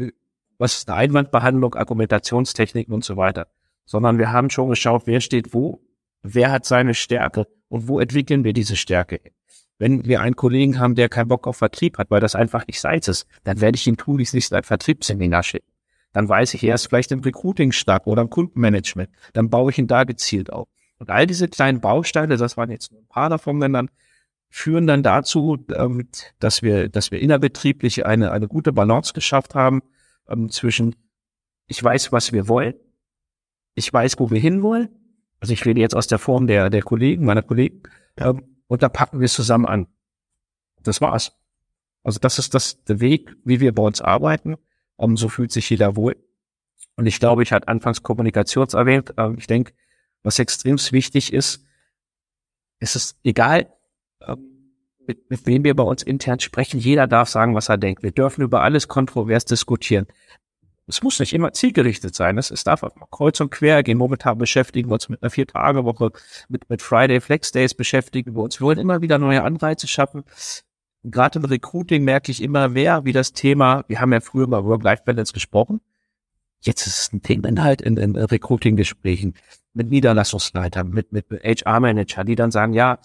was 0.58 0.78
ist 0.78 0.88
eine 0.88 0.98
Einwandbehandlung, 0.98 1.74
Argumentationstechniken 1.74 2.92
und 2.92 3.04
so 3.04 3.16
weiter. 3.16 3.46
Sondern 3.86 4.18
wir 4.18 4.32
haben 4.32 4.50
schon 4.50 4.68
geschaut, 4.68 5.02
wer 5.06 5.20
steht 5.20 5.54
wo, 5.54 5.80
wer 6.22 6.50
hat 6.50 6.66
seine 6.66 6.94
Stärke 6.94 7.46
und 7.68 7.88
wo 7.88 8.00
entwickeln 8.00 8.44
wir 8.44 8.52
diese 8.52 8.76
Stärke. 8.76 9.20
Wenn 9.78 10.04
wir 10.04 10.20
einen 10.20 10.36
Kollegen 10.36 10.78
haben, 10.78 10.94
der 10.94 11.08
keinen 11.08 11.28
Bock 11.28 11.46
auf 11.46 11.56
Vertrieb 11.56 11.98
hat, 11.98 12.10
weil 12.10 12.20
das 12.20 12.34
einfach 12.34 12.66
nicht 12.66 12.80
seins 12.80 13.08
ist, 13.08 13.26
dann 13.44 13.60
werde 13.60 13.76
ich 13.76 13.86
ihn 13.86 13.96
tunlichst 13.96 14.34
nicht 14.34 14.52
ein 14.52 14.64
Vertriebsseminar 14.64 15.42
schicken. 15.42 15.70
Dann 16.12 16.28
weiß 16.28 16.54
ich, 16.54 16.64
er 16.64 16.74
ist 16.74 16.88
vielleicht 16.88 17.12
im 17.12 17.20
Recruiting 17.20 17.72
stark 17.72 18.06
oder 18.06 18.22
im 18.22 18.30
Kundenmanagement. 18.30 19.10
Dann 19.34 19.50
baue 19.50 19.70
ich 19.70 19.78
ihn 19.78 19.86
da 19.86 20.04
gezielt 20.04 20.52
auf. 20.52 20.68
Und 20.98 21.10
all 21.10 21.26
diese 21.26 21.48
kleinen 21.48 21.80
Bausteine, 21.80 22.36
das 22.36 22.56
waren 22.56 22.70
jetzt 22.70 22.90
nur 22.90 23.02
ein 23.02 23.08
paar 23.08 23.30
davon, 23.30 23.60
wenn 23.60 23.72
dann 23.72 23.90
führen 24.50 24.86
dann 24.86 25.02
dazu, 25.02 25.58
dass 26.38 26.62
wir, 26.62 26.88
dass 26.88 27.10
wir 27.10 27.20
innerbetrieblich 27.20 28.06
eine, 28.06 28.32
eine 28.32 28.48
gute 28.48 28.72
Balance 28.72 29.12
geschafft 29.12 29.54
haben 29.54 29.82
ähm, 30.28 30.48
zwischen 30.50 30.96
ich 31.66 31.84
weiß, 31.84 32.12
was 32.12 32.32
wir 32.32 32.48
wollen, 32.48 32.74
ich 33.74 33.92
weiß, 33.92 34.18
wo 34.18 34.30
wir 34.30 34.40
hinwollen. 34.40 34.88
Also 35.38 35.52
ich 35.52 35.64
rede 35.64 35.80
jetzt 35.80 35.94
aus 35.94 36.06
der 36.06 36.18
Form 36.18 36.46
der, 36.46 36.70
der 36.70 36.82
Kollegen, 36.82 37.24
meiner 37.24 37.42
Kollegen. 37.42 37.82
Ähm, 38.16 38.47
und 38.68 38.82
da 38.82 38.88
packen 38.88 39.18
wir 39.18 39.24
es 39.24 39.34
zusammen 39.34 39.66
an. 39.66 39.88
Das 40.82 41.00
war's. 41.00 41.32
Also 42.02 42.20
das 42.20 42.38
ist 42.38 42.54
das 42.54 42.84
der 42.84 43.00
Weg, 43.00 43.34
wie 43.44 43.60
wir 43.60 43.74
bei 43.74 43.82
uns 43.82 44.00
arbeiten. 44.00 44.56
Um, 44.96 45.16
so 45.16 45.28
fühlt 45.28 45.52
sich 45.52 45.70
jeder 45.70 45.94
wohl. 45.94 46.16
Und 46.96 47.06
ich 47.06 47.20
glaube, 47.20 47.42
ich 47.44 47.52
hatte 47.52 47.68
anfangs 47.68 48.02
Kommunikations 48.02 48.74
erwähnt. 48.74 49.14
Ähm, 49.16 49.36
ich 49.38 49.46
denke, 49.46 49.72
was 50.22 50.38
extrem 50.38 50.76
wichtig 50.90 51.32
ist, 51.32 51.64
ist 52.80 52.96
es 52.96 53.20
egal, 53.22 53.72
ähm, 54.20 54.74
mit, 55.06 55.30
mit 55.30 55.46
wem 55.46 55.64
wir 55.64 55.74
bei 55.76 55.84
uns 55.84 56.02
intern 56.02 56.40
sprechen. 56.40 56.80
Jeder 56.80 57.06
darf 57.06 57.28
sagen, 57.28 57.54
was 57.54 57.68
er 57.68 57.78
denkt. 57.78 58.02
Wir 58.02 58.10
dürfen 58.10 58.42
über 58.42 58.62
alles 58.62 58.88
kontrovers 58.88 59.44
diskutieren. 59.44 60.06
Es 60.88 61.02
muss 61.02 61.20
nicht 61.20 61.34
immer 61.34 61.52
zielgerichtet 61.52 62.14
sein. 62.14 62.38
Es, 62.38 62.50
es 62.50 62.64
darf 62.64 62.82
auch 62.82 62.94
kreuz 63.10 63.40
und 63.40 63.50
quer 63.50 63.82
gehen. 63.82 63.98
Momentan 63.98 64.38
beschäftigen 64.38 64.88
wir 64.88 64.94
uns 64.94 65.08
mit 65.10 65.22
einer 65.22 65.30
Vier-Tage-Woche, 65.30 66.12
mit, 66.48 66.68
mit 66.70 66.80
Friday 66.80 67.20
Flex 67.20 67.52
Days 67.52 67.74
beschäftigen 67.74 68.34
wir 68.34 68.42
uns. 68.42 68.58
Wir 68.58 68.66
wollen 68.66 68.78
immer 68.78 69.02
wieder 69.02 69.18
neue 69.18 69.42
Anreize 69.42 69.86
schaffen. 69.86 70.24
Gerade 71.04 71.38
im 71.38 71.44
Recruiting 71.44 72.04
merke 72.04 72.32
ich 72.32 72.42
immer 72.42 72.68
mehr, 72.68 73.04
wie 73.04 73.12
das 73.12 73.32
Thema, 73.32 73.84
wir 73.86 74.00
haben 74.00 74.12
ja 74.12 74.20
früher 74.20 74.44
über 74.44 74.64
Work-Life-Balance 74.64 75.32
gesprochen. 75.32 75.80
Jetzt 76.60 76.86
ist 76.86 76.98
es 76.98 77.12
ein 77.12 77.22
Themeninhalt 77.22 77.82
in, 77.82 77.96
in 77.98 78.16
Recruiting-Gesprächen 78.16 79.34
mit 79.74 79.90
Niederlassungsleitern, 79.90 80.90
mit, 80.90 81.12
mit 81.12 81.26
HR-Manager, 81.30 82.24
die 82.24 82.34
dann 82.34 82.50
sagen, 82.50 82.72
ja, 82.72 82.98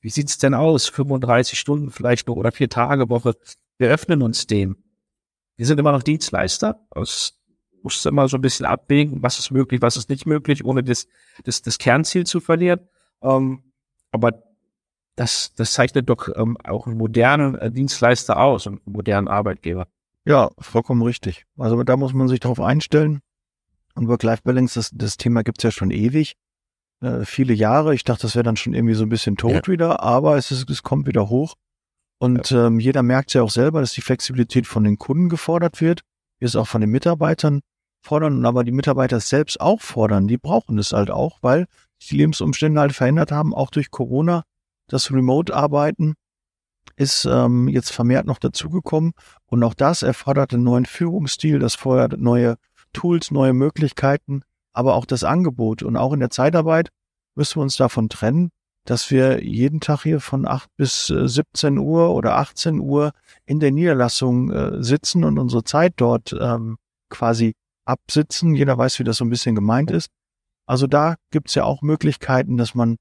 wie 0.00 0.10
sieht's 0.10 0.38
denn 0.38 0.54
aus? 0.54 0.88
35 0.88 1.58
Stunden 1.58 1.90
vielleicht 1.90 2.26
noch 2.26 2.36
oder 2.36 2.50
vier 2.50 2.68
Tage 2.68 3.08
Woche. 3.08 3.36
Wir 3.78 3.90
öffnen 3.90 4.22
uns 4.22 4.46
dem. 4.46 4.76
Wir 5.56 5.66
sind 5.66 5.78
immer 5.78 5.92
noch 5.92 6.02
Dienstleister. 6.02 6.86
Es 6.94 7.38
muss 7.82 8.04
immer 8.04 8.28
so 8.28 8.36
ein 8.36 8.40
bisschen 8.42 8.66
abwägen, 8.66 9.22
was 9.22 9.38
ist 9.38 9.50
möglich, 9.50 9.80
was 9.82 9.96
ist 9.96 10.10
nicht 10.10 10.26
möglich, 10.26 10.64
ohne 10.64 10.82
das, 10.82 11.06
das, 11.44 11.62
das 11.62 11.78
Kernziel 11.78 12.26
zu 12.26 12.40
verlieren. 12.40 12.80
Ähm, 13.22 13.62
aber 14.10 14.42
das, 15.14 15.54
das 15.54 15.72
zeichnet 15.72 16.08
doch 16.08 16.28
ähm, 16.36 16.56
auch 16.64 16.86
einen 16.86 16.98
modernen 16.98 17.54
äh, 17.56 17.70
Dienstleister 17.70 18.38
aus 18.38 18.66
und 18.66 18.82
einen 18.84 18.92
modernen 18.92 19.28
Arbeitgeber. 19.28 19.88
Ja, 20.24 20.50
vollkommen 20.58 21.02
richtig. 21.02 21.46
Also 21.56 21.82
da 21.82 21.96
muss 21.96 22.12
man 22.12 22.28
sich 22.28 22.40
darauf 22.40 22.60
einstellen. 22.60 23.20
Und 23.94 24.08
Work-Life-Balance, 24.08 24.78
das, 24.78 24.90
das 24.92 25.16
Thema 25.16 25.42
gibt's 25.42 25.62
ja 25.62 25.70
schon 25.70 25.90
ewig. 25.90 26.36
Äh, 27.00 27.24
viele 27.24 27.54
Jahre. 27.54 27.94
Ich 27.94 28.04
dachte, 28.04 28.22
das 28.22 28.34
wäre 28.34 28.42
dann 28.42 28.56
schon 28.56 28.74
irgendwie 28.74 28.94
so 28.94 29.04
ein 29.04 29.08
bisschen 29.08 29.36
tot 29.36 29.52
ja. 29.52 29.66
wieder, 29.66 30.02
aber 30.02 30.36
es, 30.36 30.50
ist, 30.50 30.68
es 30.68 30.82
kommt 30.82 31.06
wieder 31.06 31.28
hoch. 31.28 31.54
Und 32.18 32.50
ja. 32.50 32.66
ähm, 32.66 32.80
jeder 32.80 33.02
merkt 33.02 33.34
ja 33.34 33.42
auch 33.42 33.50
selber, 33.50 33.80
dass 33.80 33.92
die 33.92 34.00
Flexibilität 34.00 34.66
von 34.66 34.84
den 34.84 34.98
Kunden 34.98 35.28
gefordert 35.28 35.80
wird, 35.80 36.02
wir 36.38 36.46
es 36.46 36.56
auch 36.56 36.68
von 36.68 36.80
den 36.80 36.90
Mitarbeitern 36.90 37.60
fordern 38.02 38.38
und 38.38 38.46
aber 38.46 38.64
die 38.64 38.72
Mitarbeiter 38.72 39.20
selbst 39.20 39.60
auch 39.60 39.80
fordern. 39.80 40.28
Die 40.28 40.38
brauchen 40.38 40.78
es 40.78 40.92
halt 40.92 41.10
auch, 41.10 41.38
weil 41.42 41.66
die 42.02 42.16
Lebensumstände 42.16 42.80
halt 42.80 42.92
verändert 42.92 43.32
haben, 43.32 43.54
auch 43.54 43.70
durch 43.70 43.90
Corona. 43.90 44.44
Das 44.88 45.10
Remote-Arbeiten 45.10 46.14
ist 46.94 47.24
ähm, 47.26 47.68
jetzt 47.68 47.90
vermehrt 47.90 48.26
noch 48.26 48.38
dazugekommen 48.38 49.12
und 49.46 49.62
auch 49.62 49.74
das 49.74 50.02
erfordert 50.02 50.54
einen 50.54 50.62
neuen 50.62 50.86
Führungsstil, 50.86 51.58
das 51.58 51.74
fordert 51.74 52.18
neue 52.20 52.56
Tools, 52.92 53.30
neue 53.30 53.52
Möglichkeiten, 53.52 54.42
aber 54.72 54.94
auch 54.94 55.04
das 55.04 55.24
Angebot. 55.24 55.82
Und 55.82 55.96
auch 55.96 56.12
in 56.12 56.20
der 56.20 56.30
Zeitarbeit 56.30 56.90
müssen 57.34 57.56
wir 57.56 57.62
uns 57.62 57.76
davon 57.76 58.08
trennen, 58.08 58.50
dass 58.86 59.10
wir 59.10 59.44
jeden 59.44 59.80
Tag 59.80 60.02
hier 60.02 60.20
von 60.20 60.46
8 60.46 60.70
bis 60.76 61.08
17 61.08 61.76
äh, 61.76 61.80
Uhr 61.80 62.14
oder 62.14 62.36
18 62.36 62.78
Uhr 62.78 63.12
in 63.44 63.60
der 63.60 63.72
Niederlassung 63.72 64.50
äh, 64.50 64.82
sitzen 64.82 65.24
und 65.24 65.38
unsere 65.38 65.64
Zeit 65.64 65.94
dort 65.96 66.34
ähm, 66.38 66.76
quasi 67.10 67.54
absitzen. 67.84 68.54
Jeder 68.54 68.78
weiß, 68.78 68.98
wie 68.98 69.04
das 69.04 69.18
so 69.18 69.24
ein 69.24 69.30
bisschen 69.30 69.54
gemeint 69.54 69.90
ist. 69.90 70.08
Also 70.66 70.86
da 70.86 71.16
gibt's 71.30 71.54
ja 71.54 71.64
auch 71.64 71.82
Möglichkeiten, 71.82 72.56
dass 72.56 72.74
man 72.74 72.96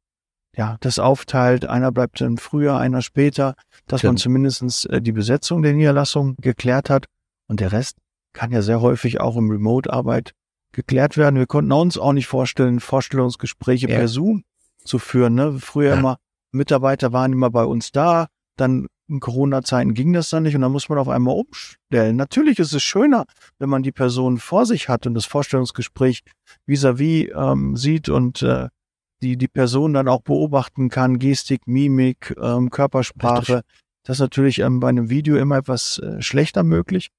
ja 0.56 0.78
das 0.80 1.00
aufteilt. 1.00 1.66
Einer 1.66 1.92
bleibt 1.92 2.20
dann 2.20 2.38
früher, 2.38 2.78
einer 2.78 3.02
später, 3.02 3.56
dass 3.88 4.02
Stimmt. 4.02 4.14
man 4.14 4.18
zumindestens 4.18 4.86
äh, 4.86 5.02
die 5.02 5.12
Besetzung 5.12 5.62
der 5.62 5.74
Niederlassung 5.74 6.36
geklärt 6.42 6.90
hat. 6.90 7.06
Und 7.48 7.60
der 7.60 7.72
Rest 7.72 7.98
kann 8.34 8.52
ja 8.52 8.64
sehr 8.64 8.82
häufig 8.82 9.22
auch 9.22 9.38
im 9.38 9.52
Remote-Arbeit 9.52 10.32
geklärt 10.72 11.16
werden. 11.16 11.38
Wir 11.38 11.46
konnten 11.46 11.72
uns 11.72 11.98
auch 11.98 12.12
nicht 12.12 12.28
vorstellen, 12.28 12.80
Vorstellungsgespräche 12.80 13.88
ja. 13.88 13.98
per 13.98 14.08
Zoom 14.08 14.44
zu 14.86 15.00
führen. 15.00 15.36
Ne? 15.36 15.58
Früher 15.60 15.92
ja. 15.92 16.00
immer, 16.00 16.18
Mitarbeiter 16.52 17.14
waren 17.14 17.34
immer 17.34 17.50
bei 17.50 17.66
uns 17.66 17.92
da, 17.92 18.28
dann 18.56 18.88
in 19.08 19.20
Corona-Zeiten 19.20 19.94
ging 19.94 20.14
das 20.14 20.30
dann 20.30 20.44
nicht 20.44 20.56
und 20.56 20.62
dann 20.62 20.72
muss 20.72 20.90
man 20.90 20.98
auf 20.98 21.10
einmal 21.10 21.36
umstellen. 21.36 22.16
Natürlich 22.16 22.58
ist 22.58 22.74
es 22.74 22.82
schöner, 22.82 23.26
wenn 23.60 23.70
man 23.70 23.84
die 23.84 23.92
Person 23.92 24.40
vor 24.40 24.66
sich 24.66 24.90
hat 24.90 25.06
und 25.06 25.14
das 25.14 25.26
Vorstellungsgespräch 25.26 26.24
vis-à-vis 26.66 27.30
-vis, 27.30 27.52
ähm, 27.52 27.76
sieht 27.76 28.10
und 28.10 28.42
äh, 28.42 28.70
die, 29.22 29.38
die 29.38 29.48
Person 29.48 29.94
dann 29.94 30.08
auch 30.08 30.22
beobachten 30.22 30.90
kann, 30.90 31.20
Gestik, 31.20 31.68
Mimik, 31.68 32.36
ähm, 32.42 32.70
Körpersprache. 32.70 33.58
Richtig. 33.58 33.72
Das 34.04 34.18
ist 34.18 34.22
natürlich 34.22 34.60
ähm, 34.60 34.80
bei 34.80 34.90
einem 34.90 35.10
Video 35.10 35.38
immer 35.38 35.58
etwas 35.58 36.00
äh, 36.00 36.22
schlechter 36.22 36.64
möglich, 36.64 37.10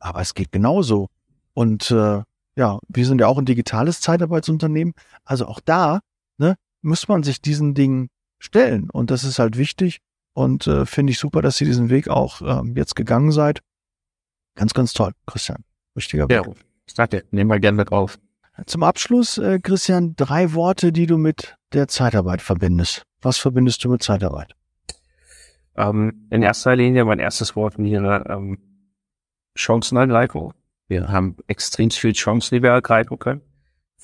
aber 0.00 0.20
es 0.20 0.34
geht 0.34 0.52
genauso. 0.52 1.08
Und 1.54 1.90
äh, 1.90 2.22
ja, 2.56 2.78
wir 2.88 3.06
sind 3.06 3.20
ja 3.20 3.26
auch 3.26 3.38
ein 3.38 3.46
digitales 3.46 4.00
Zeitarbeitsunternehmen. 4.00 4.94
Also 5.24 5.46
auch 5.46 5.60
da 5.60 6.00
ne, 6.38 6.56
muss 6.84 7.08
man 7.08 7.22
sich 7.22 7.40
diesen 7.40 7.74
Dingen 7.74 8.08
stellen. 8.38 8.90
Und 8.90 9.10
das 9.10 9.24
ist 9.24 9.38
halt 9.38 9.56
wichtig. 9.56 10.00
Und 10.34 10.66
äh, 10.66 10.84
finde 10.84 11.12
ich 11.12 11.18
super, 11.18 11.42
dass 11.42 11.60
ihr 11.60 11.66
diesen 11.66 11.90
Weg 11.90 12.08
auch 12.08 12.42
ähm, 12.42 12.74
jetzt 12.76 12.96
gegangen 12.96 13.32
seid. 13.32 13.60
Ganz, 14.56 14.74
ganz 14.74 14.92
toll, 14.92 15.12
Christian. 15.26 15.64
Richtiger 15.96 16.28
Weg. 16.28 16.44
Ja, 16.44 16.52
danke. 16.96 17.24
Nehmen 17.30 17.50
wir 17.50 17.60
gerne 17.60 17.76
mit 17.76 17.92
auf. 17.92 18.18
Zum 18.66 18.82
Abschluss, 18.82 19.38
äh, 19.38 19.58
Christian, 19.60 20.14
drei 20.16 20.52
Worte, 20.54 20.92
die 20.92 21.06
du 21.06 21.18
mit 21.18 21.56
der 21.72 21.88
Zeitarbeit 21.88 22.40
verbindest. 22.40 23.02
Was 23.20 23.38
verbindest 23.38 23.84
du 23.84 23.88
mit 23.90 24.02
Zeitarbeit? 24.02 24.54
Ähm, 25.76 26.26
in 26.30 26.42
erster 26.42 26.76
Linie, 26.76 27.04
mein 27.04 27.18
erstes 27.18 27.56
Wort 27.56 27.78
wäre 27.78 28.24
ähm, 28.28 28.58
Chancenergreifung. 29.56 30.52
Wir 30.86 31.08
haben 31.08 31.36
extrem 31.46 31.90
viel 31.90 32.12
Chancen, 32.12 32.54
die 32.56 32.62
wir 32.62 32.70
ergreifen 32.70 33.18
können. 33.18 33.40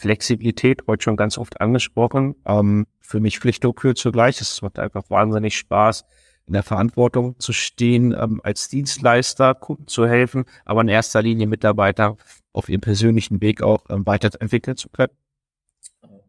Flexibilität, 0.01 0.83
heute 0.87 1.03
schon 1.03 1.17
ganz 1.17 1.37
oft 1.37 1.61
angesprochen. 1.61 2.35
Ähm, 2.47 2.87
für 3.01 3.21
mich 3.21 3.39
Pflicht 3.39 3.65
und 3.67 3.77
Kür 3.77 3.95
zugleich. 3.95 4.41
Es 4.41 4.63
macht 4.63 4.79
einfach 4.79 5.05
wahnsinnig 5.11 5.59
Spaß, 5.59 6.07
in 6.47 6.55
der 6.55 6.63
Verantwortung 6.63 7.39
zu 7.39 7.53
stehen, 7.53 8.17
ähm, 8.19 8.41
als 8.43 8.69
Dienstleister 8.69 9.55
Kunden 9.55 9.89
zu 9.89 10.07
helfen, 10.07 10.47
aber 10.65 10.81
in 10.81 10.89
erster 10.89 11.21
Linie 11.21 11.47
Mitarbeiter 11.47 12.17
auf 12.53 12.71
ihrem 12.71 12.81
persönlichen 12.81 13.43
Weg 13.43 13.63
auch 13.63 13.85
ähm, 13.91 14.07
weiterentwickeln 14.07 14.79
zu 14.79 14.89
können. 14.89 15.13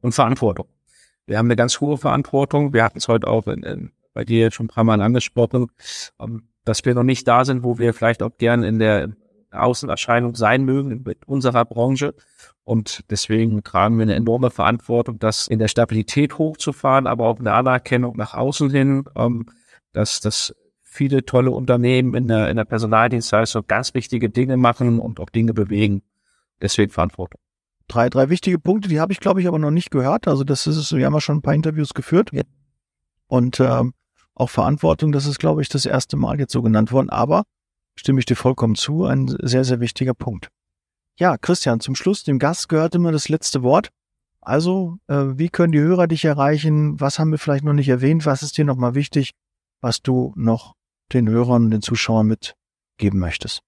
Und 0.01 0.12
Verantwortung. 0.12 0.67
Wir 1.25 1.38
haben 1.38 1.47
eine 1.47 1.55
ganz 1.55 1.79
hohe 1.79 1.97
Verantwortung. 1.97 2.73
Wir 2.73 2.84
hatten 2.84 2.97
es 2.97 3.07
heute 3.07 3.27
auch 3.27 3.47
in, 3.47 3.63
in, 3.63 3.91
bei 4.13 4.25
dir 4.25 4.51
schon 4.51 4.65
ein 4.65 4.69
paar 4.69 4.84
Mal 4.84 5.01
angesprochen, 5.01 5.67
ähm, 6.19 6.49
dass 6.65 6.84
wir 6.84 6.93
noch 6.93 7.03
nicht 7.03 7.25
da 7.25 7.45
sind, 7.45 7.63
wo 7.63 7.79
wir 7.79 7.93
vielleicht 7.93 8.21
auch 8.21 8.38
gern 8.38 8.63
in 8.63 8.79
der 8.79 9.15
Außenerscheinung 9.52 10.36
sein 10.36 10.64
mögen 10.64 11.04
mit 11.06 11.28
unserer 11.28 11.66
Branche. 11.66 12.14
Und 12.64 13.04
deswegen 13.10 13.64
tragen 13.64 13.98
wir 13.98 14.04
eine 14.04 14.16
enorme 14.16 14.50
Verantwortung, 14.50 15.20
das 15.20 15.48
in 15.48 15.60
der 15.60 15.68
Stabilität 15.68 16.38
hochzufahren, 16.38 17.08
aber 17.08 17.28
auch 17.28 17.40
eine 17.40 17.54
Anerkennung 17.54 18.16
nach 18.18 18.34
außen 18.34 18.70
hin, 18.70 19.06
ähm, 19.16 19.48
dass, 19.94 20.20
dass 20.20 20.56
viele 20.82 21.26
tolle 21.26 21.52
Unternehmen 21.52 22.14
in 22.14 22.28
der, 22.28 22.50
in 22.50 22.58
der 22.58 22.66
Personaldienstleistung 22.66 23.64
ganz 23.68 23.94
wichtige 23.94 24.30
Dinge 24.30 24.58
machen 24.58 25.00
und 25.00 25.20
auch 25.20 25.30
Dinge 25.30 25.54
bewegen. 25.54 26.02
Deswegen 26.62 26.92
Verantwortung. 26.92 27.40
Drei, 27.88 28.10
drei 28.10 28.30
wichtige 28.30 28.60
Punkte, 28.60 28.88
die 28.88 29.00
habe 29.00 29.12
ich, 29.12 29.20
glaube 29.20 29.42
ich, 29.42 29.48
aber 29.48 29.60
noch 29.60 29.72
nicht 29.72 29.92
gehört. 29.92 30.28
Also 30.28 30.44
das 30.44 30.68
ist 30.68 30.78
es, 30.78 30.96
wir 30.96 31.06
haben 31.06 31.14
ja 31.14 31.22
schon 31.22 31.38
ein 31.38 31.42
paar 31.42 31.56
Interviews 31.56 31.94
geführt. 31.94 32.30
Ja. 32.32 32.44
Und 33.28 33.60
ähm, 33.60 33.94
auch 34.36 34.50
Verantwortung, 34.50 35.12
das 35.12 35.26
ist, 35.26 35.40
glaube 35.40 35.62
ich, 35.62 35.70
das 35.70 35.86
erste 35.86 36.18
Mal 36.18 36.40
jetzt 36.40 36.54
so 36.54 36.62
genannt 36.62 36.92
worden. 36.92 37.10
Aber 37.10 37.44
stimme 37.95 38.19
ich 38.19 38.25
dir 38.25 38.36
vollkommen 38.36 38.75
zu, 38.75 39.06
ein 39.06 39.27
sehr, 39.41 39.63
sehr 39.63 39.80
wichtiger 39.80 40.13
Punkt. 40.13 40.49
Ja, 41.17 41.38
Christian, 41.38 41.80
zum 41.80 41.95
Schluss, 41.95 42.23
dem 42.23 42.39
Gast 42.39 42.69
gehört 42.69 42.95
immer 42.95 43.12
das 43.12 43.30
letzte 43.30 43.63
Wort. 43.63 43.89
Also, 44.41 44.97
äh, 45.08 45.38
wie 45.38 45.49
können 45.49 45.71
die 45.71 45.80
Hörer 45.80 46.08
dich 46.08 46.25
erreichen? 46.25 46.99
Was 46.99 47.19
haben 47.19 47.32
wir 47.32 47.38
vielleicht 47.38 47.63
noch 47.63 47.73
nicht 47.73 47.89
erwähnt? 47.89 48.25
Was 48.25 48.41
ist 48.41 48.58
dir 48.58 48.65
nochmal 48.65 48.95
wichtig, 48.95 49.32
was 49.82 50.01
du 50.01 50.34
noch 50.36 50.75
den 51.13 51.30
Hörern, 51.30 51.69
den 51.69 51.82
Zuschauern 51.82 52.25
mitgeben 52.27 53.19
möchtest? 53.19 53.62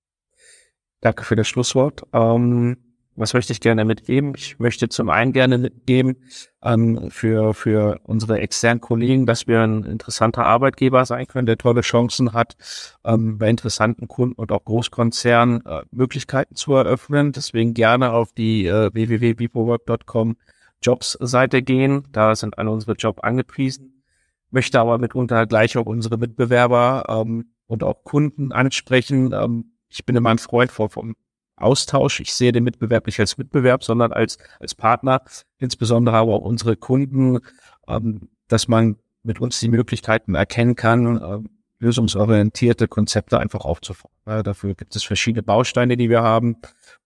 Danke 1.02 1.26
für 1.26 1.36
das 1.36 1.48
Schlusswort. 1.48 2.04
Ähm, 2.14 2.93
was 3.16 3.34
möchte 3.34 3.54
ich 3.54 3.60
gerne 3.60 3.86
mitgeben? 3.86 4.34
Ich 4.36 4.60
möchte 4.60 4.90
zum 4.90 5.10
einen 5.10 5.34
gerne 5.34 5.58
mitgeben 5.58 6.18
ähm, 6.64 7.12
für, 7.12 7.54
für 7.54 8.00
unsere 8.04 8.40
externen 8.40 8.82
Kollegen, 8.82 9.26
dass 9.26 9.48
wir 9.48 9.62
ein 9.62 9.84
interessanter 9.84 10.46
Arbeitgeber 10.46 11.06
sein 11.06 11.28
können, 11.28 11.46
der 11.46 11.58
tolle 11.58 11.82
Chancen 11.82 12.34
hat, 12.34 12.56
ähm, 13.04 13.38
bei 13.38 13.50
interessanten 13.50 14.08
Kunden 14.08 14.36
und 14.36 14.52
auch 14.52 14.66
Großkonzernen 14.66 15.66
äh, 15.66 15.82
Möglichkeiten 15.92 16.56
zu 16.56 16.74
eröffnen. 16.74 17.32
Deswegen 17.32 17.74
gerne 17.74 18.12
auf 18.12 18.32
die 18.32 18.66
äh, 18.66 18.90
www.bipowork.com 18.94 20.38
Jobs-Seite 20.82 21.62
gehen. 21.62 22.08
Da 22.12 22.36
sind 22.36 22.58
alle 22.58 22.72
unsere 22.72 22.94
Jobs 22.94 23.22
angepriesen. 23.22 24.04
Möchte 24.52 24.80
aber 24.80 24.98
mitunter 24.98 25.48
gleich 25.48 25.78
auch 25.78 25.86
unsere 25.86 26.18
Mitbewerber 26.18 27.06
ähm, 27.08 27.54
und 27.68 27.84
auch 27.84 28.04
Kunden 28.04 28.52
ansprechen. 28.52 29.34
Ähm, 29.34 29.74
ich 29.90 30.06
bin 30.06 30.16
immer 30.16 30.32
ein 30.32 30.40
Freund 30.40 30.72
vor, 30.72 30.90
vom 30.90 31.16
Austausch. 31.56 32.20
Ich 32.20 32.34
sehe 32.34 32.52
den 32.52 32.64
Mitbewerb 32.64 33.06
nicht 33.06 33.20
als 33.20 33.38
Mitbewerb, 33.38 33.84
sondern 33.84 34.12
als, 34.12 34.38
als 34.60 34.76
Partner, 34.76 35.22
insbesondere 35.58 36.18
aber 36.18 36.34
auch 36.34 36.42
unsere 36.42 36.76
Kunden, 36.76 37.40
ähm, 37.88 38.30
dass 38.48 38.68
man 38.68 38.98
mit 39.24 39.40
uns 39.40 39.60
die 39.60 39.70
Möglichkeiten 39.70 40.36
erkennen 40.36 40.76
kann, 40.76 41.18
äh, 41.18 41.40
lösungsorientierte 41.80 42.88
Konzepte 42.88 43.40
einfach 43.40 43.66
aufzufahren. 43.66 44.16
Ja, 44.26 44.44
dafür 44.44 44.74
gibt 44.74 44.96
es 44.96 45.04
verschiedene 45.04 45.44
Bausteine, 45.44 45.98
die 45.98 46.10
wir 46.10 46.24
haben. 46.24 46.58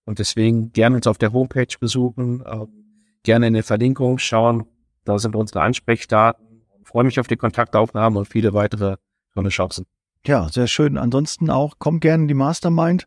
Und 0.04 0.18
deswegen 0.18 0.72
gerne 0.72 0.96
uns 0.96 1.06
auf 1.06 1.18
der 1.18 1.32
Homepage 1.32 1.74
besuchen, 1.78 2.42
äh, 2.44 2.66
gerne 3.24 3.48
in 3.48 3.54
den 3.54 3.62
Verlinkungen 3.62 4.18
schauen. 4.18 4.66
Da 5.04 5.18
sind 5.18 5.36
unsere 5.36 5.62
Ansprechdaten. 5.62 6.62
Freue 6.84 7.04
mich 7.04 7.20
auf 7.20 7.26
die 7.26 7.36
Kontaktaufnahme 7.36 8.18
und 8.20 8.26
viele 8.26 8.54
weitere 8.54 8.96
tolle 9.34 9.50
Chancen. 9.50 9.86
Ja, 10.26 10.48
sehr 10.48 10.66
schön. 10.66 10.96
Ansonsten 10.96 11.50
auch, 11.50 11.78
kommt 11.78 12.00
gerne 12.00 12.22
in 12.22 12.28
die 12.28 12.34
Mastermind. 12.34 13.06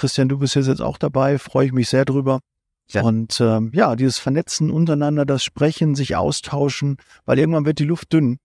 Christian, 0.00 0.30
du 0.30 0.38
bist 0.38 0.54
jetzt 0.54 0.80
auch 0.80 0.96
dabei, 0.96 1.38
freue 1.38 1.66
ich 1.66 1.72
mich 1.72 1.90
sehr 1.90 2.06
drüber. 2.06 2.40
Ja. 2.88 3.02
Und 3.02 3.38
ähm, 3.38 3.70
ja, 3.74 3.94
dieses 3.96 4.18
Vernetzen 4.18 4.70
untereinander, 4.70 5.26
das 5.26 5.44
Sprechen, 5.44 5.94
sich 5.94 6.16
austauschen, 6.16 6.96
weil 7.26 7.38
irgendwann 7.38 7.66
wird 7.66 7.80
die 7.80 7.84
Luft 7.84 8.10
dünn. 8.14 8.38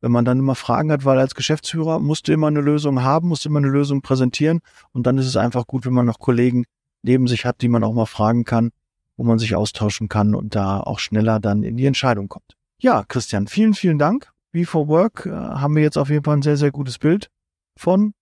Wenn 0.00 0.10
man 0.10 0.24
dann 0.24 0.38
immer 0.38 0.54
Fragen 0.54 0.90
hat, 0.90 1.04
weil 1.04 1.18
als 1.18 1.34
Geschäftsführer 1.34 1.98
musst 1.98 2.28
du 2.28 2.32
immer 2.32 2.46
eine 2.46 2.62
Lösung 2.62 3.02
haben, 3.02 3.28
musst 3.28 3.44
immer 3.44 3.58
eine 3.58 3.68
Lösung 3.68 4.00
präsentieren. 4.00 4.60
Und 4.92 5.06
dann 5.06 5.18
ist 5.18 5.26
es 5.26 5.36
einfach 5.36 5.66
gut, 5.66 5.84
wenn 5.84 5.92
man 5.92 6.06
noch 6.06 6.18
Kollegen 6.18 6.64
neben 7.02 7.26
sich 7.26 7.44
hat, 7.44 7.60
die 7.60 7.68
man 7.68 7.84
auch 7.84 7.92
mal 7.92 8.06
fragen 8.06 8.44
kann, 8.44 8.70
wo 9.18 9.22
man 9.22 9.38
sich 9.38 9.54
austauschen 9.54 10.08
kann 10.08 10.34
und 10.34 10.54
da 10.54 10.80
auch 10.80 10.98
schneller 10.98 11.40
dann 11.40 11.62
in 11.62 11.76
die 11.76 11.84
Entscheidung 11.84 12.28
kommt. 12.28 12.56
Ja, 12.78 13.04
Christian, 13.06 13.48
vielen, 13.48 13.74
vielen 13.74 13.98
Dank. 13.98 14.32
Wie 14.50 14.64
for 14.64 14.88
Work 14.88 15.26
äh, 15.26 15.30
haben 15.30 15.76
wir 15.76 15.82
jetzt 15.82 15.98
auf 15.98 16.08
jeden 16.08 16.24
Fall 16.24 16.38
ein 16.38 16.42
sehr, 16.42 16.56
sehr 16.56 16.70
gutes 16.70 16.98
Bild 16.98 17.28
von. 17.76 18.14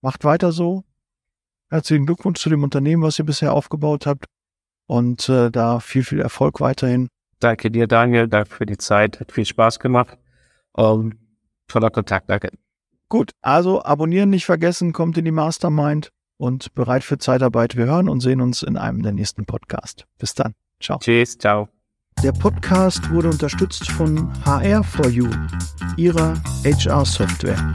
Macht 0.00 0.24
weiter 0.24 0.52
so. 0.52 0.84
Herzlichen 1.74 2.06
Glückwunsch 2.06 2.40
zu 2.40 2.50
dem 2.50 2.62
Unternehmen, 2.62 3.02
was 3.02 3.18
ihr 3.18 3.24
bisher 3.24 3.52
aufgebaut 3.52 4.06
habt. 4.06 4.26
Und 4.86 5.28
äh, 5.28 5.50
da 5.50 5.80
viel, 5.80 6.04
viel 6.04 6.20
Erfolg 6.20 6.60
weiterhin. 6.60 7.08
Danke 7.40 7.68
dir, 7.68 7.88
Daniel. 7.88 8.28
Danke 8.28 8.48
für 8.48 8.64
die 8.64 8.78
Zeit. 8.78 9.18
Hat 9.18 9.32
viel 9.32 9.44
Spaß 9.44 9.80
gemacht. 9.80 10.16
Ähm, 10.78 11.18
Toller 11.66 11.90
Kontakt, 11.90 12.30
danke. 12.30 12.50
Gut, 13.08 13.32
also 13.42 13.82
abonnieren 13.82 14.30
nicht 14.30 14.46
vergessen, 14.46 14.92
kommt 14.92 15.18
in 15.18 15.24
die 15.24 15.32
Mastermind 15.32 16.10
und 16.36 16.72
bereit 16.74 17.02
für 17.02 17.18
Zeitarbeit. 17.18 17.76
Wir 17.76 17.86
hören 17.86 18.08
und 18.08 18.20
sehen 18.20 18.40
uns 18.40 18.62
in 18.62 18.76
einem 18.76 19.02
der 19.02 19.10
nächsten 19.10 19.44
Podcasts. 19.44 20.04
Bis 20.16 20.32
dann. 20.34 20.54
Ciao. 20.80 21.00
Tschüss, 21.00 21.36
ciao. 21.36 21.68
Der 22.22 22.30
Podcast 22.30 23.10
wurde 23.10 23.30
unterstützt 23.30 23.90
von 23.90 24.32
HR4U, 24.44 25.28
ihrer 25.96 26.40
HR-Software. 26.62 27.72